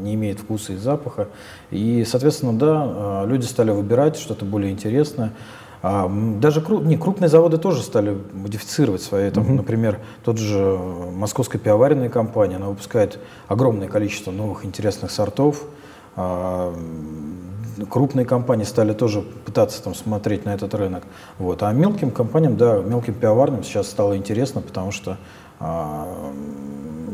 не 0.01 0.13
имеет 0.13 0.39
вкуса 0.39 0.73
и 0.73 0.75
запаха. 0.77 1.27
И, 1.71 2.05
соответственно, 2.05 2.57
да, 2.57 2.83
а, 2.85 3.25
люди 3.25 3.45
стали 3.45 3.71
выбирать 3.71 4.17
что-то 4.17 4.45
более 4.45 4.71
интересное. 4.71 5.33
А, 5.83 6.11
даже 6.39 6.61
круп, 6.61 6.83
не, 6.83 6.97
крупные 6.97 7.29
заводы 7.29 7.57
тоже 7.57 7.81
стали 7.81 8.17
модифицировать 8.33 9.01
свои, 9.01 9.31
там, 9.31 9.45
mm-hmm. 9.45 9.53
например, 9.53 9.99
тот 10.23 10.37
же 10.37 10.77
Московская 11.13 11.57
пивоваренная 11.57 12.09
компания, 12.09 12.57
она 12.57 12.67
выпускает 12.67 13.19
огромное 13.47 13.87
количество 13.87 14.31
новых 14.31 14.63
интересных 14.65 15.11
сортов. 15.11 15.63
А, 16.15 16.75
крупные 17.89 18.25
компании 18.25 18.65
стали 18.65 18.93
тоже 18.93 19.21
пытаться 19.21 19.81
там 19.81 19.95
смотреть 19.95 20.45
на 20.45 20.53
этот 20.53 20.73
рынок. 20.75 21.03
Вот. 21.39 21.63
А 21.63 21.71
мелким 21.71 22.11
компаниям, 22.11 22.57
да, 22.57 22.79
мелким 22.79 23.13
пивоварням 23.13 23.63
сейчас 23.63 23.89
стало 23.89 24.17
интересно, 24.17 24.61
потому 24.61 24.91
что 24.91 25.17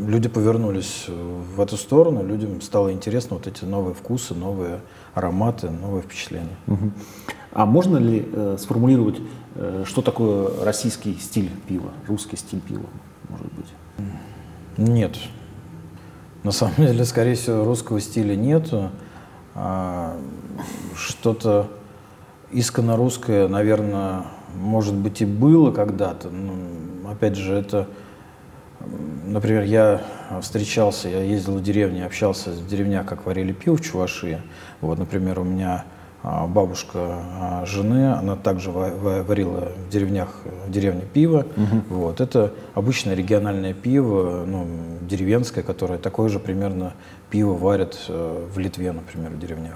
люди 0.07 0.29
повернулись 0.29 1.05
в 1.07 1.59
эту 1.59 1.77
сторону, 1.77 2.23
людям 2.23 2.61
стало 2.61 2.93
интересно 2.93 3.35
вот 3.37 3.47
эти 3.47 3.65
новые 3.65 3.93
вкусы, 3.93 4.33
новые 4.33 4.79
ароматы, 5.13 5.69
новые 5.69 6.01
впечатления. 6.01 6.55
Угу. 6.67 6.91
А 7.51 7.65
можно 7.65 7.97
ли 7.97 8.27
э, 8.31 8.57
сформулировать, 8.59 9.19
э, 9.55 9.83
что 9.85 10.01
такое 10.01 10.63
российский 10.63 11.15
стиль 11.15 11.49
пива, 11.67 11.91
русский 12.07 12.37
стиль 12.37 12.61
пива, 12.61 12.85
может 13.29 13.51
быть? 13.53 13.67
Нет. 14.77 15.17
На 16.43 16.51
самом 16.51 16.75
деле, 16.77 17.03
скорее 17.05 17.35
всего, 17.35 17.63
русского 17.63 17.99
стиля 17.99 18.35
нету. 18.35 18.91
А, 19.55 20.17
что-то 20.95 21.69
исконно 22.51 22.95
русское, 22.95 23.47
наверное, 23.47 24.25
может 24.55 24.93
быть 24.93 25.21
и 25.21 25.25
было 25.25 25.71
когда-то. 25.71 26.29
Но, 26.29 27.11
опять 27.11 27.35
же, 27.35 27.53
это 27.53 27.87
Например, 29.25 29.63
я 29.63 30.01
встречался, 30.41 31.09
я 31.09 31.21
ездил 31.21 31.57
в 31.57 31.63
деревни, 31.63 31.99
общался 31.99 32.51
в 32.51 32.67
деревнях, 32.67 33.05
как 33.05 33.25
варили 33.25 33.51
пиво 33.51 33.75
в 33.75 33.81
Чувашии. 33.81 34.41
Вот, 34.79 34.97
например, 34.97 35.39
у 35.39 35.43
меня 35.43 35.83
бабушка 36.23 36.99
а, 36.99 37.65
жены, 37.65 38.13
она 38.13 38.35
также 38.35 38.71
варила 38.71 39.71
в 39.87 39.89
деревнях, 39.89 40.29
в 40.65 40.71
деревне 40.71 41.01
пиво. 41.01 41.45
Угу. 41.55 41.95
Вот, 41.95 42.21
это 42.21 42.53
обычное 42.73 43.15
региональное 43.15 43.73
пиво, 43.73 44.43
ну, 44.45 44.67
деревенское, 45.01 45.63
которое 45.63 45.99
такое 45.99 46.29
же 46.29 46.39
примерно 46.39 46.93
пиво 47.29 47.53
варят 47.53 47.97
э, 48.07 48.47
в 48.53 48.57
Литве, 48.57 48.91
например, 48.91 49.31
в 49.31 49.39
деревнях. 49.39 49.75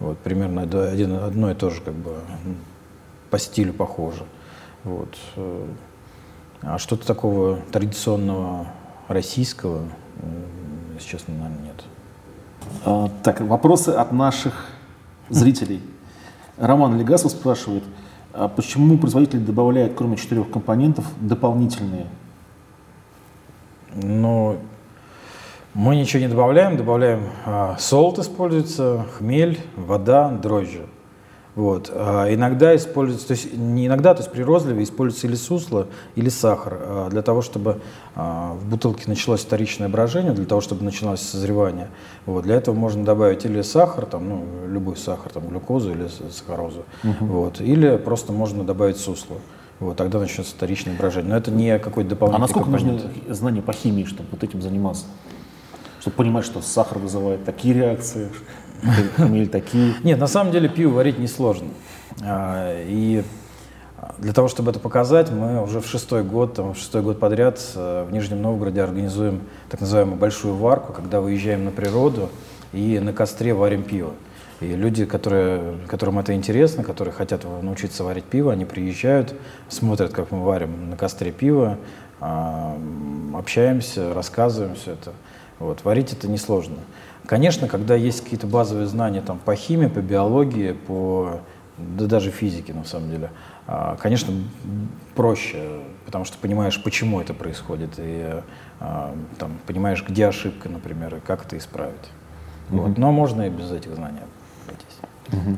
Вот, 0.00 0.18
примерно 0.18 0.62
один, 0.62 1.14
одно 1.14 1.50
и 1.50 1.54
то 1.54 1.70
же, 1.70 1.80
как 1.80 1.94
бы, 1.94 2.16
по 3.30 3.38
стилю 3.38 3.72
похоже. 3.72 4.24
Вот. 4.84 5.16
Э, 5.36 5.66
а 6.62 6.78
что-то 6.78 7.06
такого 7.06 7.58
традиционного 7.72 8.66
российского, 9.08 9.82
если 10.94 11.08
честно, 11.08 11.34
наверное, 11.34 11.62
нет. 11.62 11.84
А, 12.84 13.10
так, 13.22 13.40
вопросы 13.40 13.90
от 13.90 14.12
наших 14.12 14.73
зрителей. 15.28 15.80
Роман 16.56 16.98
Легасов 16.98 17.32
спрашивает, 17.32 17.84
а 18.32 18.48
почему 18.48 18.98
производитель 18.98 19.40
добавляет, 19.40 19.94
кроме 19.94 20.16
четырех 20.16 20.50
компонентов, 20.50 21.06
дополнительные? 21.20 22.06
Ну, 23.94 24.58
мы 25.72 25.96
ничего 25.96 26.20
не 26.20 26.28
добавляем, 26.28 26.76
добавляем 26.76 27.30
а, 27.44 27.76
солод 27.78 28.18
используется, 28.18 29.06
хмель, 29.18 29.60
вода, 29.76 30.30
дрожжи. 30.30 30.86
Вот. 31.54 31.90
А 31.94 32.32
иногда 32.32 32.74
используется, 32.74 33.28
то 33.28 33.32
есть 33.32 33.56
не 33.56 33.86
иногда, 33.86 34.14
то 34.14 34.22
есть 34.22 34.32
при 34.32 34.42
розливе 34.42 34.82
используется 34.82 35.28
или 35.28 35.36
сусло, 35.36 35.86
или 36.16 36.28
сахар 36.28 36.78
а, 36.80 37.08
для 37.10 37.22
того, 37.22 37.42
чтобы 37.42 37.80
а, 38.16 38.54
в 38.54 38.68
бутылке 38.68 39.04
началось 39.06 39.42
вторичное 39.42 39.88
брожение, 39.88 40.32
для 40.32 40.46
того, 40.46 40.60
чтобы 40.60 40.84
началось 40.84 41.20
созревание. 41.20 41.88
Вот. 42.26 42.42
Для 42.44 42.56
этого 42.56 42.74
можно 42.74 43.04
добавить 43.04 43.44
или 43.44 43.62
сахар, 43.62 44.06
там, 44.06 44.28
ну, 44.28 44.44
любой 44.66 44.96
сахар, 44.96 45.32
там, 45.32 45.48
глюкозу 45.48 45.92
или 45.92 46.08
сахарозу, 46.30 46.84
угу. 47.04 47.24
вот. 47.26 47.60
или 47.60 47.96
просто 47.98 48.32
можно 48.32 48.64
добавить 48.64 48.96
сусло. 48.96 49.36
Вот, 49.80 49.96
тогда 49.96 50.18
начнется 50.18 50.54
вторичное 50.54 50.96
брожение. 50.96 51.30
Но 51.30 51.36
это 51.36 51.50
не 51.50 51.78
какой-то 51.78 52.10
дополнительный 52.10 52.38
А 52.38 52.46
насколько 52.46 52.70
компонент. 52.70 53.04
нужны 53.04 53.34
знания 53.34 53.60
по 53.60 53.72
химии, 53.72 54.04
чтобы 54.04 54.28
вот 54.30 54.42
этим 54.42 54.62
заниматься? 54.62 55.04
Чтобы 56.00 56.16
понимать, 56.16 56.44
что 56.44 56.60
сахар 56.60 56.98
вызывает 56.98 57.44
такие 57.44 57.74
реакции, 57.74 58.30
или 59.18 59.46
такие? 59.46 59.94
Нет, 60.02 60.18
на 60.18 60.26
самом 60.26 60.52
деле 60.52 60.68
пиво 60.68 60.94
варить 60.94 61.18
несложно. 61.18 61.68
А, 62.22 62.82
и 62.86 63.24
для 64.18 64.32
того, 64.32 64.48
чтобы 64.48 64.70
это 64.70 64.80
показать, 64.80 65.30
мы 65.30 65.62
уже 65.62 65.80
в 65.80 65.86
шестой 65.86 66.22
год, 66.22 66.58
в 66.58 66.74
шестой 66.74 67.02
год 67.02 67.18
подряд 67.18 67.60
э, 67.74 68.06
в 68.08 68.12
Нижнем 68.12 68.42
Новгороде 68.42 68.82
организуем 68.82 69.42
так 69.70 69.80
называемую 69.80 70.18
большую 70.18 70.54
варку, 70.54 70.92
когда 70.92 71.20
выезжаем 71.20 71.64
на 71.64 71.70
природу 71.70 72.28
и 72.72 72.98
на 72.98 73.12
костре 73.12 73.54
варим 73.54 73.82
пиво. 73.82 74.12
И 74.60 74.66
люди, 74.66 75.04
которые, 75.04 75.78
которым 75.88 76.18
это 76.18 76.34
интересно, 76.34 76.84
которые 76.84 77.12
хотят 77.12 77.44
научиться 77.62 78.04
варить 78.04 78.24
пиво, 78.24 78.52
они 78.52 78.64
приезжают, 78.64 79.34
смотрят, 79.68 80.12
как 80.12 80.30
мы 80.30 80.42
варим 80.42 80.90
на 80.90 80.96
костре 80.96 81.32
пиво, 81.32 81.78
а, 82.20 82.76
общаемся, 83.34 84.14
рассказываем 84.14 84.76
все 84.76 84.92
это. 84.92 85.12
Вот. 85.58 85.84
Варить 85.84 86.12
это 86.12 86.28
несложно. 86.28 86.76
Конечно, 87.26 87.68
когда 87.68 87.94
есть 87.94 88.22
какие-то 88.22 88.46
базовые 88.46 88.86
знания 88.86 89.22
там, 89.22 89.38
по 89.38 89.54
химии, 89.54 89.86
по 89.86 90.00
биологии, 90.00 90.72
по 90.72 91.40
да 91.78 92.06
даже 92.06 92.30
физике 92.30 92.72
на 92.72 92.84
самом 92.84 93.10
деле, 93.10 93.30
а, 93.66 93.96
конечно, 93.96 94.32
проще, 95.14 95.80
потому 96.06 96.24
что 96.24 96.38
понимаешь, 96.38 96.80
почему 96.82 97.20
это 97.20 97.34
происходит, 97.34 97.94
и 97.98 98.42
а, 98.80 99.14
там, 99.38 99.58
понимаешь, 99.66 100.04
где 100.06 100.26
ошибка, 100.26 100.68
например, 100.68 101.16
и 101.16 101.20
как 101.20 101.46
это 101.46 101.56
исправить. 101.58 101.94
Mm-hmm. 102.70 102.80
Вот. 102.80 102.98
Но 102.98 103.10
можно 103.10 103.42
и 103.42 103.50
без 103.50 103.72
этих 103.72 103.94
знаний 103.94 104.20
обойтись. 104.66 105.56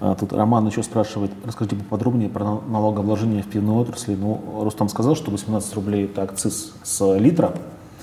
Mm-hmm. 0.00 0.16
Тут 0.20 0.32
Роман 0.32 0.66
еще 0.66 0.82
спрашивает, 0.82 1.32
расскажите 1.44 1.76
поподробнее 1.76 2.28
про 2.28 2.60
налогообложение 2.60 3.42
в 3.42 3.48
пивной 3.48 3.76
отрасли. 3.78 4.14
Ну, 4.14 4.60
Рустам 4.62 4.88
сказал, 4.88 5.16
что 5.16 5.32
18 5.32 5.74
рублей 5.74 6.04
это 6.04 6.22
акциз 6.22 6.72
с 6.84 7.16
литра. 7.16 7.54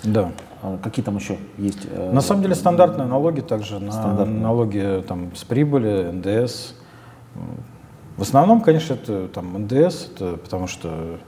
Да. 0.04 0.32
А 0.62 0.78
какие 0.82 1.04
там 1.06 1.18
еще 1.18 1.38
есть? 1.58 1.88
Э, 1.90 2.12
на 2.12 2.22
самом 2.22 2.42
деле 2.42 2.56
стандартные 2.56 3.08
налоги 3.08 3.42
также, 3.42 3.80
на 3.80 4.26
налоги 4.26 5.04
там, 5.08 5.36
с 5.36 5.44
прибыли, 5.44 6.12
НДС. 6.12 6.74
В 8.18 8.22
основном, 8.22 8.62
конечно, 8.62 8.94
это 8.94 9.28
там 9.28 9.64
НДС, 9.64 10.08
это 10.08 10.38
потому 10.38 10.68
что 10.68 11.20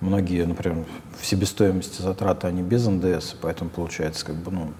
многие, 0.00 0.46
например, 0.46 0.86
в 1.18 1.26
себестоимости 1.26 2.00
затраты, 2.00 2.46
они 2.46 2.62
без 2.62 2.86
НДС, 2.86 3.34
поэтому 3.40 3.70
получается 3.70 4.24
как 4.24 4.36
бы, 4.36 4.50
ну, 4.50 4.72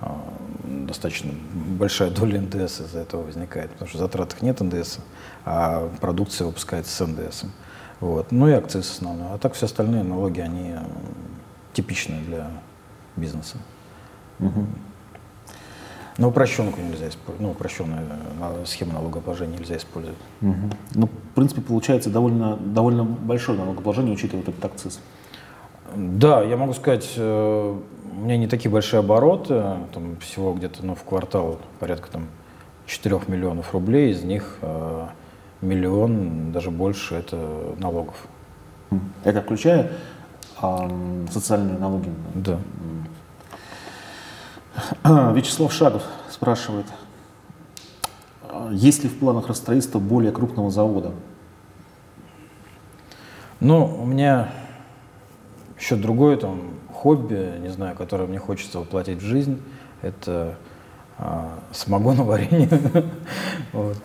а, 0.00 0.18
достаточно 0.64 1.32
большая 1.78 2.10
доля 2.10 2.40
НДС 2.40 2.80
из-за 2.80 3.00
этого 3.00 3.22
возникает, 3.22 3.70
потому 3.70 3.88
что 3.88 3.98
в 3.98 4.00
затратах 4.00 4.42
нет 4.42 4.60
НДС, 4.60 4.98
а 5.44 5.88
продукция 6.00 6.46
выпускается 6.46 6.92
с 6.92 7.06
НДС. 7.06 7.44
Вот. 8.00 8.32
Ну 8.32 8.48
и 8.48 8.52
акциз 8.52 8.90
основной. 8.90 9.28
А 9.32 9.38
так 9.38 9.54
все 9.54 9.66
остальные 9.66 10.02
налоги, 10.02 10.40
они 10.40 10.74
типичные 11.72 12.20
для 12.20 12.50
бизнеса. 13.16 13.56
Угу. 14.40 14.66
Но 16.16 16.28
упрощенку 16.28 16.80
нельзя 16.80 17.08
использовать, 17.08 17.40
ну, 17.40 17.50
упрощенную 17.50 18.02
э, 18.40 18.64
схему 18.66 18.92
налогообложения 18.92 19.58
нельзя 19.58 19.76
использовать. 19.76 20.18
Угу. 20.42 20.70
Ну, 20.94 21.06
в 21.06 21.34
принципе, 21.34 21.60
получается 21.60 22.08
довольно, 22.08 22.56
довольно 22.56 23.02
большое 23.02 23.58
налогообложение, 23.58 24.14
учитывая 24.14 24.42
этот 24.42 24.64
акциз. 24.64 25.00
Да, 25.94 26.42
я 26.42 26.56
могу 26.56 26.72
сказать, 26.72 27.12
э, 27.16 27.78
у 28.16 28.20
меня 28.20 28.36
не 28.36 28.46
такие 28.46 28.70
большие 28.70 29.00
обороты, 29.00 29.60
там 29.92 30.16
всего 30.20 30.54
где-то 30.54 30.86
ну, 30.86 30.94
в 30.94 31.02
квартал 31.02 31.58
порядка 31.80 32.10
там 32.10 32.28
4 32.86 33.20
миллионов 33.26 33.72
рублей, 33.72 34.12
из 34.12 34.22
них 34.22 34.58
э, 34.62 35.06
миллион, 35.60 36.52
даже 36.52 36.70
больше, 36.70 37.16
это 37.16 37.74
налогов. 37.78 38.26
Это 39.24 39.42
включая 39.42 39.90
а, 40.60 40.90
социальные 41.30 41.78
налоги? 41.78 42.12
Да. 42.34 42.58
Вячеслав 45.32 45.72
Шагов 45.72 46.02
спрашивает, 46.30 46.86
есть 48.70 49.02
ли 49.02 49.08
в 49.08 49.18
планах 49.18 49.48
расстроительства 49.48 49.98
более 49.98 50.32
крупного 50.32 50.70
завода? 50.70 51.12
Ну, 53.60 53.84
у 54.02 54.04
меня 54.04 54.52
еще 55.78 55.96
другое 55.96 56.36
там 56.36 56.74
хобби, 56.92 57.58
не 57.60 57.68
знаю, 57.68 57.96
которое 57.96 58.26
мне 58.26 58.38
хочется 58.38 58.78
воплотить 58.78 59.18
в 59.18 59.24
жизнь, 59.24 59.62
это 60.02 60.56
а, 61.18 61.58
самогоноварение. 61.72 62.68
вот. 63.72 63.96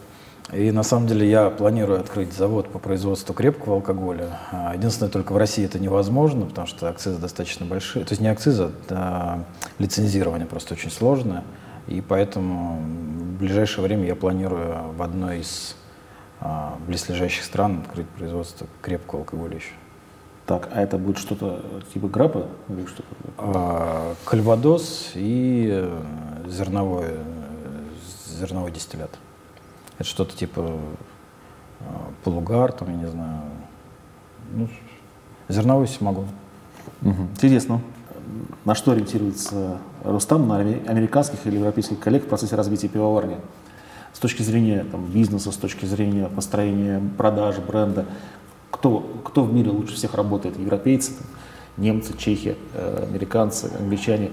И 0.51 0.71
на 0.71 0.81
самом 0.81 1.07
деле 1.07 1.29
я 1.29 1.49
планирую 1.49 1.99
открыть 1.99 2.33
завод 2.33 2.69
по 2.69 2.79
производству 2.79 3.33
крепкого 3.33 3.75
алкоголя. 3.75 4.39
А, 4.51 4.73
единственное, 4.75 5.11
только 5.11 5.33
в 5.33 5.37
России 5.37 5.63
это 5.63 5.77
невозможно, 5.79 6.47
потому 6.47 6.65
что 6.65 6.89
акцизы 6.89 7.19
достаточно 7.19 7.65
большие. 7.67 8.03
То 8.03 8.13
есть 8.13 8.21
не 8.21 8.29
акцизы, 8.29 8.71
а 8.89 9.43
лицензирование 9.77 10.47
просто 10.47 10.73
очень 10.73 10.89
сложное. 10.89 11.43
И 11.87 12.01
поэтому 12.01 12.79
в 12.79 13.39
ближайшее 13.39 13.83
время 13.83 14.07
я 14.07 14.15
планирую 14.15 14.93
в 14.95 15.01
одной 15.03 15.41
из 15.41 15.75
а, 16.41 16.77
близлежащих 16.87 17.43
стран 17.43 17.83
открыть 17.85 18.07
производство 18.07 18.65
крепкого 18.81 19.21
алкоголя 19.21 19.55
еще. 19.55 19.73
Так, 20.47 20.69
а 20.73 20.81
это 20.81 20.97
будет 20.97 21.19
что-то 21.19 21.63
типа 21.93 22.07
грапа 22.07 22.47
или 22.69 22.87
что-то? 22.87 23.05
А, 23.37 24.15
кальвадос 24.25 25.11
и 25.13 25.69
э, 25.71 26.01
зерновой, 26.47 27.05
э, 27.09 27.23
зерновой 28.25 28.71
дистиллят. 28.71 29.11
Это 29.99 30.07
что-то 30.07 30.35
типа 30.35 30.79
э, 31.81 31.83
полугар, 32.23 32.71
там, 32.71 32.89
я 32.89 32.95
не 32.95 33.07
знаю, 33.07 33.41
ну, 34.53 34.69
зерновой 35.49 35.89
самогон. 35.89 36.27
Угу. 37.01 37.23
Интересно. 37.33 37.81
На 38.63 38.75
что 38.75 38.91
ориентируется 38.91 39.77
Рустам, 40.03 40.47
на 40.47 40.57
американских 40.57 41.45
или 41.45 41.57
европейских 41.57 41.99
коллег 41.99 42.23
в 42.23 42.27
процессе 42.27 42.55
развития 42.55 42.87
пивоварни? 42.87 43.37
С 44.13 44.19
точки 44.19 44.41
зрения 44.41 44.85
там, 44.85 45.05
бизнеса, 45.05 45.51
с 45.51 45.57
точки 45.57 45.85
зрения 45.85 46.27
построения 46.27 47.01
продаж, 47.17 47.57
бренда. 47.57 48.05
Кто, 48.71 49.01
кто 49.25 49.43
в 49.43 49.53
мире 49.53 49.71
лучше 49.71 49.95
всех 49.95 50.13
работает? 50.13 50.57
Европейцы, 50.57 51.11
немцы, 51.75 52.17
чехи, 52.17 52.55
э, 52.73 53.07
американцы, 53.09 53.69
англичане? 53.77 54.31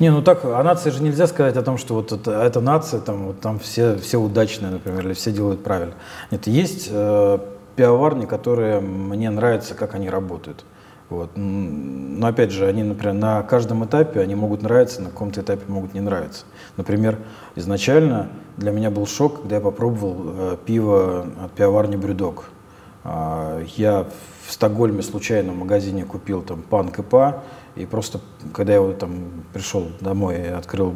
Не, 0.00 0.10
ну 0.10 0.22
так, 0.22 0.44
о 0.44 0.62
нации 0.62 0.90
же 0.90 1.02
нельзя 1.02 1.26
сказать 1.26 1.56
о 1.56 1.62
том, 1.62 1.76
что 1.76 1.94
вот 1.94 2.12
это, 2.12 2.30
эта 2.30 2.60
нация, 2.60 3.00
там, 3.00 3.26
вот 3.26 3.40
там 3.40 3.58
все, 3.58 3.96
все 3.96 4.18
удачные, 4.18 4.70
например, 4.70 5.04
или 5.04 5.12
все 5.12 5.32
делают 5.32 5.64
правильно. 5.64 5.94
Нет, 6.30 6.46
есть 6.46 6.88
э, 6.90 7.38
пивоварни, 7.74 8.26
которые 8.26 8.80
мне 8.80 9.28
нравятся, 9.30 9.74
как 9.74 9.94
они 9.94 10.08
работают. 10.08 10.64
Вот. 11.08 11.30
Но 11.34 12.26
опять 12.26 12.52
же, 12.52 12.66
они, 12.66 12.82
например, 12.82 13.14
на 13.14 13.42
каждом 13.42 13.84
этапе 13.84 14.20
они 14.20 14.34
могут 14.34 14.62
нравиться, 14.62 15.02
на 15.02 15.10
каком-то 15.10 15.40
этапе 15.40 15.62
могут 15.66 15.94
не 15.94 16.00
нравиться. 16.00 16.44
Например, 16.76 17.18
изначально 17.56 18.28
для 18.56 18.70
меня 18.70 18.90
был 18.90 19.06
шок, 19.06 19.40
когда 19.40 19.56
я 19.56 19.62
попробовал 19.62 20.16
э, 20.26 20.56
пиво 20.64 21.26
от 21.42 21.52
пивоварни 21.52 21.96
«Брюдок». 21.96 22.50
Э, 23.08 23.64
я 23.76 24.06
в 24.46 24.52
Стокгольме 24.52 25.02
случайно 25.02 25.52
в 25.52 25.56
магазине 25.56 26.04
купил 26.04 26.42
там 26.42 26.62
панк 26.62 26.98
и 26.98 27.02
па, 27.02 27.42
и 27.76 27.86
просто, 27.86 28.20
когда 28.52 28.74
я 28.74 28.80
вот, 28.80 28.98
там 28.98 29.44
пришел 29.52 29.86
домой 30.00 30.36
и 30.36 30.46
открыл 30.46 30.94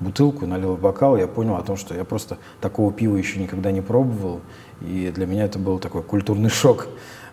бутылку, 0.00 0.46
налил 0.46 0.76
в 0.76 0.80
бокал, 0.80 1.16
я 1.16 1.26
понял 1.26 1.56
о 1.56 1.62
том, 1.62 1.76
что 1.76 1.94
я 1.94 2.04
просто 2.04 2.38
такого 2.60 2.92
пива 2.92 3.16
еще 3.16 3.40
никогда 3.40 3.72
не 3.72 3.80
пробовал. 3.80 4.40
И 4.80 5.10
для 5.14 5.26
меня 5.26 5.44
это 5.44 5.58
был 5.58 5.78
такой 5.78 6.02
культурный 6.02 6.50
шок. 6.50 6.86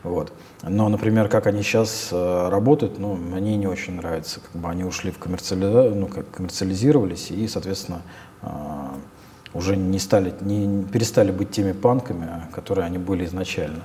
Вот. 0.03 0.31
Но, 0.63 0.89
например, 0.89 1.27
как 1.29 1.47
они 1.47 1.63
сейчас 1.63 2.09
э, 2.11 2.49
работают, 2.49 2.97
ну, 2.99 3.15
мне 3.15 3.55
не 3.57 3.67
очень 3.67 3.95
нравится. 3.95 4.39
Как 4.39 4.61
бы 4.61 4.69
они 4.69 4.83
ушли 4.83 5.11
в 5.11 5.19
коммерциали... 5.19 5.93
ну, 5.93 6.07
как 6.07 6.29
коммерциализировались 6.31 7.31
и, 7.31 7.47
соответственно, 7.47 8.01
э, 8.41 8.47
уже 9.55 9.77
не 9.77 9.99
стали, 9.99 10.33
не 10.41 10.83
перестали 10.83 11.31
быть 11.31 11.49
теми 11.49 11.71
панками, 11.71 12.27
которые 12.51 12.85
они 12.85 12.97
были 12.97 13.25
изначально. 13.25 13.83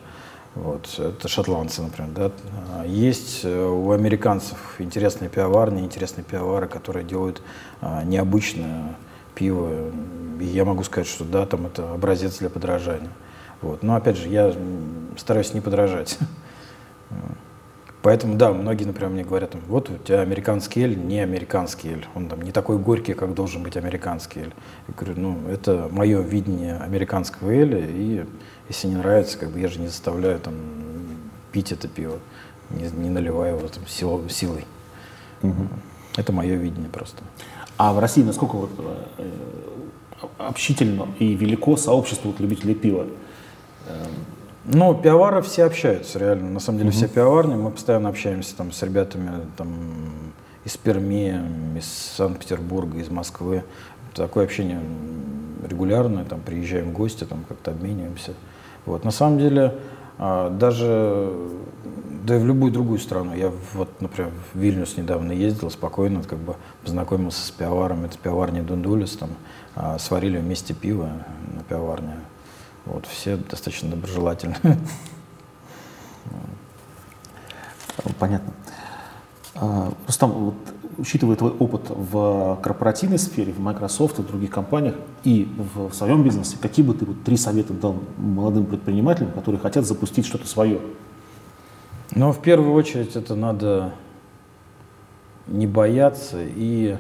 Вот, 0.57 0.99
это 0.99 1.29
шотландцы, 1.29 1.81
например. 1.81 2.11
Да? 2.13 2.33
А, 2.75 2.85
есть 2.85 3.45
э, 3.45 3.67
у 3.67 3.93
американцев 3.93 4.75
интересные 4.81 5.31
пивоварни, 5.31 5.83
интересные 5.83 6.25
пивовары, 6.25 6.67
которые 6.67 7.05
делают 7.05 7.41
а, 7.81 8.03
необычное 8.03 8.97
пиво. 9.37 9.71
И 10.41 10.45
я 10.45 10.65
могу 10.65 10.83
сказать, 10.83 11.07
что 11.07 11.25
да, 11.25 11.47
там 11.47 11.67
это 11.67 11.93
образец 11.95 12.39
для 12.39 12.51
подражания. 12.51 13.13
Вот. 13.63 13.85
Но 13.85 13.95
опять 13.95 14.17
же, 14.17 14.29
я 14.29 14.53
стараюсь 15.17 15.55
не 15.55 15.61
подражать. 15.61 16.19
Поэтому, 18.03 18.37
да, 18.37 18.53
многие, 18.53 18.85
например, 18.85 19.11
мне 19.11 19.25
говорят, 19.25 19.55
вот 19.69 19.91
у 19.91 19.99
тебя 19.99 20.23
американский 20.23 20.83
эль, 20.83 20.97
не 20.97 21.21
американский 21.21 21.91
эль. 21.91 22.07
Он 22.15 22.29
там 22.29 22.41
не 22.41 22.51
такой 22.51 22.79
горький, 22.79 23.13
как 23.13 23.35
должен 23.35 23.63
быть 23.63 23.77
американский 23.77 24.41
эль. 24.41 24.55
Я 24.89 24.95
говорю, 24.95 25.21
ну, 25.21 25.49
это 25.49 25.89
мое 25.91 26.23
видение 26.23 26.79
американского 26.79 27.51
эля, 27.51 27.79
и 27.79 28.25
если 28.69 28.89
не 28.89 28.97
нравится, 28.97 29.37
как 29.37 29.51
бы 29.51 29.61
я 29.61 29.69
же 29.69 29.81
не 29.81 29.89
заставляю 29.89 30.39
там 30.41 30.55
пить 31.53 31.73
это 31.73 31.89
пиво, 31.89 32.19
не, 32.71 32.89
не 32.91 33.11
наливаю 33.11 33.59
его 33.59 33.69
там 33.69 33.87
сил, 33.87 34.27
силой. 34.31 34.65
Угу. 35.43 35.69
Это 36.17 36.33
мое 36.33 36.55
видение 36.55 36.89
просто. 36.89 37.23
А 37.77 37.93
в 37.93 37.99
России 37.99 38.23
насколько 38.23 38.57
вот, 38.57 38.71
э, 39.19 39.31
общительно 40.39 41.09
и 41.19 41.35
велико 41.35 41.77
сообщество 41.77 42.29
вот, 42.29 42.41
любителей 42.41 42.75
пива? 42.75 43.07
Ну, 44.73 44.95
пивовары 44.95 45.43
все 45.43 45.65
общаются, 45.65 46.19
реально. 46.19 46.51
На 46.51 46.61
самом 46.61 46.79
деле, 46.79 46.91
угу. 46.91 46.97
все 46.97 47.09
пивоварни, 47.09 47.55
мы 47.57 47.71
постоянно 47.71 48.09
общаемся 48.09 48.57
там 48.57 48.71
с 48.73 48.83
ребятами 48.83 49.31
там, 49.57 49.69
из 50.65 50.77
Перми, 50.77 51.79
из 51.79 51.87
Санкт-Петербурга, 51.87 52.99
из 52.99 53.11
Москвы. 53.11 53.65
Такое 54.15 54.45
общение 54.45 54.81
регулярное, 55.69 56.25
там 56.25 56.41
приезжаем 56.41 56.91
в 56.91 56.93
гости, 56.93 57.25
там 57.25 57.45
как-то 57.49 57.73
обмениваемся. 57.73 58.35
Вот. 58.87 59.05
На 59.05 59.11
самом 59.11 59.39
деле, 59.39 59.75
а, 60.19 60.51
даже 60.51 61.33
да 62.25 62.37
и 62.37 62.39
в 62.39 62.47
любую 62.47 62.73
другую 62.73 62.99
страну. 62.99 63.35
Я 63.35 63.51
вот, 63.73 63.89
например, 64.01 64.31
в 64.53 64.59
Вильнюс 64.59 64.97
недавно 64.97 65.33
ездил, 65.33 65.71
спокойно 65.71 66.23
как 66.23 66.39
бы 66.39 66.57
познакомился 66.85 67.45
с 67.45 67.51
пивоваром, 67.51 68.05
это 68.05 68.19
пивоварня 68.19 68.63
Дундулис, 68.63 69.17
там 69.17 69.31
а, 69.75 69.99
сварили 69.99 70.39
вместе 70.39 70.75
пиво 70.75 71.11
на 71.55 71.63
пивоварне. 71.63 72.15
Вот, 72.87 73.07
все 73.07 73.37
достаточно 73.37 73.91
доброжелательны. 73.91 74.57
Понятно. 78.19 78.53
А, 79.55 79.93
Рустам, 80.07 80.31
вот, 80.31 80.55
учитывая 80.97 81.37
твой 81.37 81.51
опыт 81.51 81.83
в 81.89 82.59
корпоративной 82.63 83.19
сфере, 83.19 83.53
в 83.53 83.61
Microsoft, 83.61 84.19
в 84.19 84.27
других 84.27 84.51
компаниях 84.51 84.95
и 85.25 85.53
в, 85.75 85.89
в 85.89 85.95
своем 85.95 86.23
бизнесе, 86.23 86.57
какие 86.61 86.85
бы 86.85 86.95
ты 86.95 87.05
вот, 87.05 87.23
три 87.25 87.37
совета 87.37 87.73
дал 87.73 87.97
молодым 88.17 88.67
предпринимателям, 88.67 89.33
которые 89.33 89.61
хотят 89.61 89.87
запустить 89.87 90.27
что-то 90.27 90.47
свое? 90.47 90.81
Ну, 92.13 92.33
в 92.33 92.41
первую 92.41 92.73
очередь, 92.73 93.17
это 93.17 93.35
надо 93.35 93.95
не 95.47 95.67
бояться 95.67 96.39
и 96.41 96.97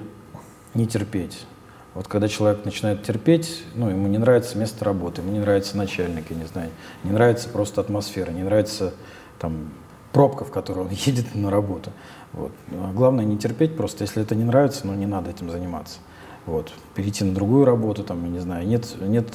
не 0.74 0.86
терпеть. 0.86 1.46
Вот 1.94 2.06
когда 2.06 2.28
человек 2.28 2.64
начинает 2.64 3.02
терпеть, 3.02 3.64
ну, 3.74 3.90
ему 3.90 4.06
не 4.06 4.18
нравится 4.18 4.56
место 4.56 4.84
работы, 4.84 5.22
ему 5.22 5.32
не 5.32 5.40
нравится 5.40 5.76
начальник, 5.76 6.30
я 6.30 6.36
не 6.36 6.44
знаю, 6.44 6.70
не 7.02 7.10
нравится 7.10 7.48
просто 7.48 7.80
атмосфера, 7.80 8.30
не 8.30 8.42
нравится 8.42 8.94
там 9.40 9.70
пробка, 10.12 10.44
в 10.44 10.50
которой 10.50 10.80
он 10.80 10.88
едет 10.90 11.34
на 11.34 11.50
работу. 11.50 11.90
Вот. 12.32 12.52
А 12.72 12.92
главное 12.92 13.24
не 13.24 13.36
терпеть 13.38 13.76
просто, 13.76 14.04
если 14.04 14.22
это 14.22 14.34
не 14.34 14.44
нравится, 14.44 14.86
ну, 14.86 14.94
не 14.94 15.06
надо 15.06 15.30
этим 15.30 15.50
заниматься. 15.50 15.98
Вот. 16.46 16.72
Перейти 16.94 17.24
на 17.24 17.34
другую 17.34 17.64
работу, 17.64 18.04
там, 18.04 18.22
я 18.24 18.30
не 18.30 18.38
знаю, 18.38 18.66
нет, 18.66 18.86
нет, 19.00 19.26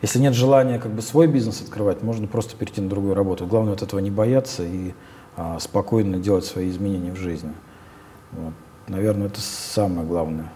если 0.00 0.20
нет 0.20 0.34
желания 0.34 0.78
как 0.78 0.92
бы 0.92 1.02
свой 1.02 1.26
бизнес 1.26 1.60
открывать, 1.60 2.02
можно 2.02 2.28
просто 2.28 2.56
перейти 2.56 2.80
на 2.80 2.88
другую 2.88 3.14
работу. 3.14 3.46
Главное 3.46 3.74
от 3.74 3.82
этого 3.82 3.98
не 3.98 4.10
бояться 4.10 4.62
и 4.62 4.94
а, 5.36 5.58
спокойно 5.58 6.18
делать 6.18 6.44
свои 6.44 6.70
изменения 6.70 7.12
в 7.12 7.16
жизни. 7.16 7.52
Вот. 8.32 8.54
Наверное, 8.88 9.26
это 9.26 9.40
самое 9.40 10.06
главное. 10.06 10.52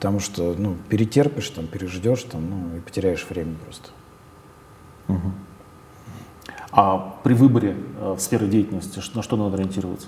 Потому 0.00 0.18
что, 0.18 0.54
ну, 0.56 0.76
перетерпишь, 0.88 1.50
там, 1.50 1.66
переждешь, 1.66 2.22
там, 2.22 2.48
ну, 2.48 2.76
и 2.78 2.80
потеряешь 2.80 3.26
время 3.28 3.54
просто. 3.62 3.90
Угу. 5.08 5.32
А 6.72 7.18
при 7.22 7.34
выборе 7.34 7.76
э, 7.98 8.14
в 8.16 8.18
сферы 8.18 8.46
деятельности 8.46 9.02
на 9.12 9.22
что 9.22 9.36
надо 9.36 9.56
ориентироваться? 9.56 10.06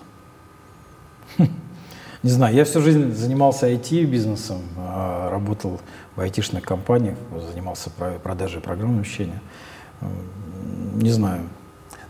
Не 1.37 2.31
знаю, 2.31 2.55
я 2.55 2.64
всю 2.64 2.81
жизнь 2.81 3.12
занимался 3.12 3.70
IT-бизнесом, 3.70 4.62
а, 4.78 5.28
работал 5.28 5.78
в 6.16 6.20
айтишных 6.22 6.64
компаниях, 6.64 7.18
занимался 7.50 7.90
продажей 7.90 8.62
программного 8.62 9.00
обучения. 9.00 9.42
Не 10.94 11.11
знаю. 11.11 11.42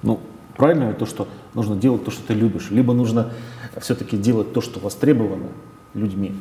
Ну, 0.03 0.21
правильно 0.57 0.93
то, 0.93 1.05
что 1.05 1.27
нужно 1.55 1.75
делать 1.75 2.05
то, 2.05 2.13
что 2.13 2.23
ты 2.29 2.35
любишь, 2.35 2.71
либо 2.71 2.95
нужно 2.95 3.33
все-таки 3.81 4.17
делать 4.17 4.53
то, 4.53 4.61
что 4.61 4.79
востребовано 4.79 5.49
людьми? 5.95 6.33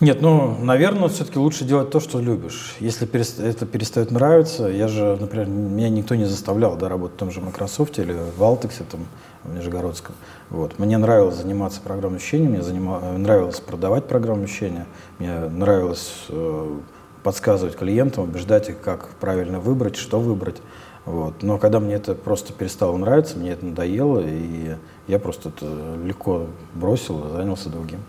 Нет, 0.00 0.22
ну, 0.22 0.56
наверное, 0.62 1.08
все-таки 1.08 1.38
лучше 1.38 1.64
делать 1.64 1.90
то, 1.90 2.00
что 2.00 2.20
любишь. 2.20 2.74
Если 2.80 3.06
это 3.44 3.66
перестает 3.66 4.10
нравиться, 4.10 4.66
я 4.66 4.88
же, 4.88 5.18
например, 5.20 5.46
меня 5.46 5.90
никто 5.90 6.14
не 6.14 6.24
заставлял 6.24 6.74
да, 6.76 6.88
работать 6.88 7.16
в 7.16 7.18
том 7.18 7.30
же 7.30 7.42
Microsoft 7.42 7.98
или 7.98 8.16
в 8.36 8.42
Altex, 8.42 8.82
там, 8.90 9.00
в 9.44 9.54
Нижегородском. 9.54 10.14
Вот. 10.48 10.78
Мне 10.78 10.96
нравилось 10.96 11.36
заниматься 11.36 11.82
программным 11.82 12.16
обучением, 12.16 12.52
мне 12.52 12.62
занима... 12.62 13.00
нравилось 13.18 13.60
продавать 13.60 14.06
программное 14.06 14.46
обучение, 14.46 14.86
мне 15.18 15.38
нравилось 15.38 16.12
э, 16.30 16.78
подсказывать 17.22 17.76
клиентам, 17.76 18.24
убеждать 18.24 18.70
их, 18.70 18.80
как 18.80 19.10
правильно 19.20 19.60
выбрать, 19.60 19.96
что 19.96 20.18
выбрать. 20.18 20.62
Вот. 21.04 21.42
Но 21.42 21.58
когда 21.58 21.78
мне 21.78 21.94
это 21.94 22.14
просто 22.14 22.54
перестало 22.54 22.96
нравиться, 22.96 23.36
мне 23.36 23.50
это 23.50 23.66
надоело, 23.66 24.20
и 24.24 24.76
я 25.08 25.18
просто 25.18 25.50
это 25.50 25.66
легко 26.02 26.46
бросил 26.74 27.26
и 27.26 27.32
занялся 27.36 27.68
другим. 27.68 28.00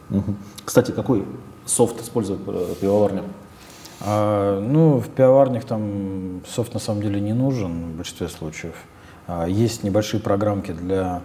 Кстати, 0.64 0.92
какой 0.92 1.26
софт 1.72 2.02
используют 2.02 2.42
э, 2.48 2.76
пивоварня? 2.80 3.24
А, 4.02 4.60
ну, 4.60 5.00
в 5.00 5.10
пивоварнях 5.10 5.64
там 5.66 6.42
софт 6.48 6.74
на 6.74 6.80
самом 6.80 7.02
деле 7.02 7.22
не 7.22 7.34
нужен 7.34 7.94
в 7.94 7.96
большинстве 7.98 8.28
случаев. 8.28 8.76
А, 9.28 9.46
есть 9.46 9.84
небольшие 9.84 10.20
программки 10.20 10.72
для 10.72 11.22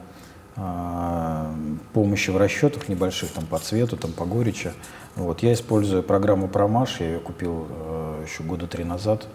а, 0.57 1.53
помощи 1.93 2.31
в 2.31 2.37
расчетах 2.37 2.89
небольших, 2.89 3.31
там 3.31 3.47
по 3.47 3.59
цвету, 3.59 3.97
там 3.97 4.13
по 4.13 4.25
горечи. 4.25 4.73
Вот. 5.17 5.43
Я 5.43 5.53
использую 5.53 6.03
программу 6.03 6.49
Промаш, 6.49 7.01
я 7.01 7.07
ее 7.07 7.19
купил 7.19 7.67
э, 7.69 8.25
еще 8.27 8.43
года 8.43 8.67
три 8.67 8.85
назад. 8.85 9.27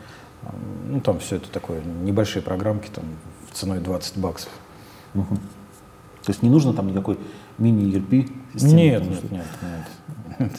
Ну, 0.87 1.01
там 1.01 1.19
все 1.19 1.35
это 1.35 1.51
такое, 1.51 1.81
небольшие 1.83 2.41
программки, 2.41 2.89
там, 2.89 3.03
ценой 3.53 3.79
20 3.79 4.17
баксов. 4.17 4.51
Угу. 5.13 5.35
То 6.23 6.29
есть 6.29 6.41
не 6.41 6.49
нужно 6.49 6.73
там 6.73 6.87
никакой 6.87 7.19
мини-ERP? 7.59 8.31
Нет, 8.55 9.03
нет, 9.03 9.31
нет, 9.31 9.45
нет 10.39 10.51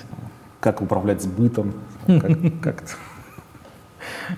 как 0.63 0.81
управлять 0.81 1.21
сбытом, 1.21 1.75
как, 2.07 2.39
как 2.63 2.85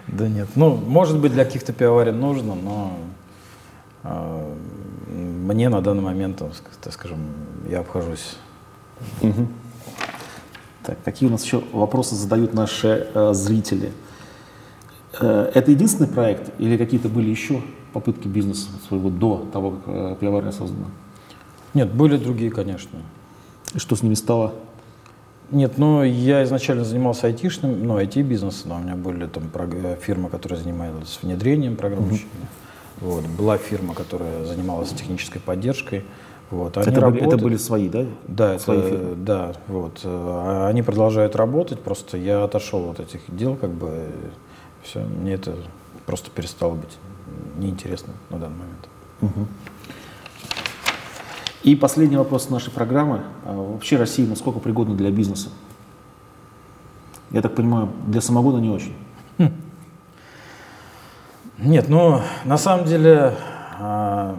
Да 0.08 0.26
нет, 0.26 0.48
ну, 0.56 0.74
может 0.74 1.20
быть, 1.20 1.32
для 1.32 1.44
каких-то 1.44 1.72
пивоварен 1.74 2.18
нужно, 2.18 2.54
но 2.54 2.96
э, 4.04 4.54
мне 5.10 5.68
на 5.68 5.82
данный 5.82 6.02
момент, 6.02 6.42
так 6.80 6.92
скажем, 6.92 7.18
я 7.68 7.80
обхожусь. 7.80 8.37
Угу. 9.20 9.48
Так, 10.84 10.98
какие 11.04 11.28
у 11.28 11.32
нас 11.32 11.44
еще 11.44 11.62
вопросы 11.72 12.14
задают 12.14 12.54
наши 12.54 13.06
э, 13.14 13.34
зрители? 13.34 13.92
Э, 15.20 15.50
это 15.54 15.72
единственный 15.72 16.08
проект 16.08 16.58
или 16.58 16.78
какие-то 16.78 17.10
были 17.10 17.28
еще 17.28 17.60
попытки 17.92 18.28
бизнеса 18.28 18.68
своего 18.88 19.10
до 19.10 19.46
того, 19.52 19.72
как 19.72 19.80
э, 19.87 20.16
пивоварня 20.20 20.52
создана? 20.52 20.87
Нет, 21.74 21.92
были 21.92 22.16
другие, 22.16 22.50
конечно. 22.50 22.98
И 23.74 23.78
что 23.78 23.94
с 23.94 24.02
ними 24.02 24.14
стало? 24.14 24.54
Нет, 25.50 25.78
ну 25.78 26.02
я 26.02 26.42
изначально 26.44 26.85
занимался 26.85 27.26
айтишным, 27.26 27.87
ну 27.87 27.98
IT-бизнесом, 27.98 28.70
да, 28.70 28.76
у 28.76 28.78
меня 28.80 28.96
были 28.96 29.26
там 29.26 29.44
фирмы, 30.00 30.28
которые 30.30 30.59
занимались 30.59 31.18
внедрением 31.22 31.76
программ 31.76 32.04
mm-hmm. 32.04 32.26
Вот, 33.00 33.26
была 33.26 33.59
фирма, 33.59 33.92
которая 33.94 34.44
занималась 34.44 34.90
технической 34.90 35.40
поддержкой. 35.40 36.04
Вот, 36.50 36.76
они 36.78 36.87
это, 36.87 37.00
работают, 37.00 37.24
были, 37.24 37.35
это 37.35 37.44
были 37.44 37.57
свои, 37.57 37.88
да? 37.88 38.07
Да, 38.28 38.59
свои 38.59 38.78
это, 38.78 38.88
фирмы. 38.88 39.14
да, 39.16 39.52
вот. 39.66 40.00
А 40.04 40.68
они 40.68 40.83
продолжают 40.83 41.35
работать, 41.35 41.80
просто 41.80 42.16
я 42.16 42.44
отошел 42.44 42.90
от 42.90 43.00
этих 43.00 43.20
дел, 43.28 43.57
как 43.57 43.70
бы, 43.70 44.07
все, 44.83 45.00
мне 45.00 45.35
это 45.35 45.57
просто 46.07 46.30
перестало 46.30 46.74
быть 46.74 46.96
неинтересно 47.59 48.12
на 48.30 48.38
данный 48.38 48.57
момент. 48.57 48.88
Угу. 49.22 49.46
И 51.64 51.74
последний 51.74 52.18
вопрос 52.18 52.50
нашей 52.50 52.70
программы. 52.70 53.22
А 53.46 53.55
вообще 53.55 53.96
Россия 53.96 54.27
насколько 54.27 54.61
пригодна 54.61 54.94
для 54.94 55.11
бизнеса? 55.11 55.48
Я 57.31 57.40
так 57.40 57.55
понимаю, 57.55 57.88
для 58.07 58.20
самогона 58.20 58.59
не 58.59 58.68
очень. 58.68 58.94
Хм. 59.38 59.48
Нет, 61.59 61.88
ну, 61.88 62.20
на 62.44 62.59
самом 62.59 62.85
деле, 62.85 63.35
а, 63.81 64.37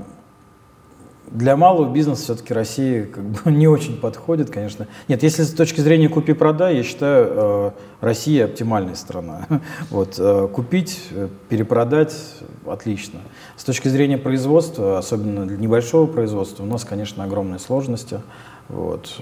для 1.32 1.58
малого 1.58 1.92
бизнеса 1.92 2.24
все-таки 2.24 2.54
Россия 2.54 3.06
как 3.06 3.24
бы 3.24 3.52
не 3.52 3.68
очень 3.68 3.98
подходит, 3.98 4.50
конечно. 4.50 4.88
Нет, 5.08 5.24
если 5.24 5.44
с 5.44 5.52
точки 5.52 5.82
зрения 5.82 6.10
купи-продай, 6.10 6.78
я 6.78 6.84
считаю, 6.84 7.28
э, 7.30 7.72
Россия 8.02 8.46
оптимальная 8.46 8.96
страна. 8.96 9.48
Вот, 9.90 10.16
э, 10.18 10.48
купить, 10.54 11.02
э, 11.12 11.30
перепродать– 11.50 12.16
отлично. 12.66 13.20
С 13.56 13.64
точки 13.64 13.88
зрения 13.88 14.18
производства, 14.18 14.98
особенно 14.98 15.46
для 15.46 15.58
небольшого 15.58 16.08
производства, 16.08 16.64
у 16.64 16.68
нас, 16.68 16.84
конечно, 16.84 17.24
огромные 17.24 17.60
сложности. 17.60 18.22
Вот. 18.70 19.22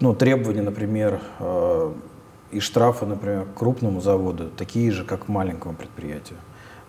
Ну, 0.00 0.14
требования, 0.14 0.62
например, 0.62 1.20
и 2.50 2.58
штрафы, 2.60 3.06
например, 3.06 3.44
к 3.44 3.58
крупному 3.58 4.00
заводу 4.00 4.48
такие 4.56 4.90
же, 4.90 5.04
как 5.04 5.26
к 5.26 5.28
маленькому 5.28 5.74
предприятию. 5.74 6.38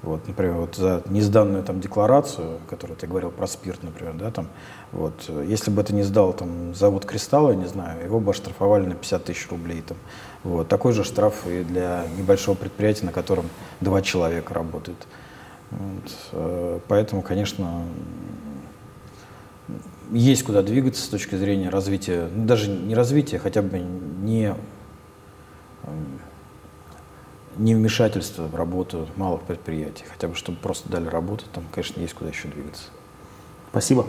Вот, 0.04 0.28
например, 0.28 0.56
вот 0.56 0.76
за 0.76 1.04
несданную 1.06 1.64
там 1.64 1.80
декларацию, 1.80 2.60
которую 2.68 2.98
ты 2.98 3.06
говорил 3.06 3.30
про 3.30 3.46
спирт, 3.46 3.84
например, 3.84 4.16
да, 4.16 4.32
там, 4.32 4.48
вот, 4.92 5.30
если 5.48 5.70
бы 5.70 5.82
это 5.82 5.94
не 5.94 6.02
сдал 6.02 6.34
там 6.34 6.74
завод 6.74 7.06
Кристалл, 7.06 7.52
я 7.52 7.56
не 7.56 7.68
знаю, 7.68 8.04
его 8.04 8.20
бы 8.20 8.32
оштрафовали 8.32 8.88
на 8.88 8.96
50 8.96 9.24
тысяч 9.26 9.48
рублей 9.50 9.84
там. 9.84 9.98
Вот, 10.44 10.68
такой 10.68 10.94
же 10.94 11.04
штраф 11.04 11.46
и 11.46 11.64
для 11.64 12.06
небольшого 12.18 12.56
предприятия, 12.56 13.06
на 13.06 13.12
котором 13.12 13.46
два 13.80 14.02
человека 14.02 14.56
работают. 14.56 15.08
Вот, 15.70 16.12
э, 16.32 16.80
поэтому, 16.88 17.22
конечно, 17.22 17.84
есть 20.12 20.44
куда 20.44 20.64
двигаться 20.64 21.04
с 21.04 21.08
точки 21.10 21.36
зрения 21.36 21.70
развития, 21.70 22.28
ну, 22.34 22.46
даже 22.46 22.72
не 22.72 22.96
развития, 22.96 23.38
хотя 23.38 23.62
бы 23.62 23.78
не 23.78 24.56
не 27.58 27.76
вмешательство 27.76 28.44
в 28.44 28.56
работу 28.56 29.08
малых 29.16 29.42
предприятий, 29.42 30.06
хотя 30.10 30.28
бы 30.28 30.36
чтобы 30.36 30.58
просто 30.58 30.90
дали 30.90 31.08
работу, 31.08 31.46
там, 31.54 31.64
конечно, 31.72 32.00
есть 32.02 32.14
куда 32.14 32.30
еще 32.30 32.48
двигаться. 32.48 32.84
Спасибо. 33.70 34.06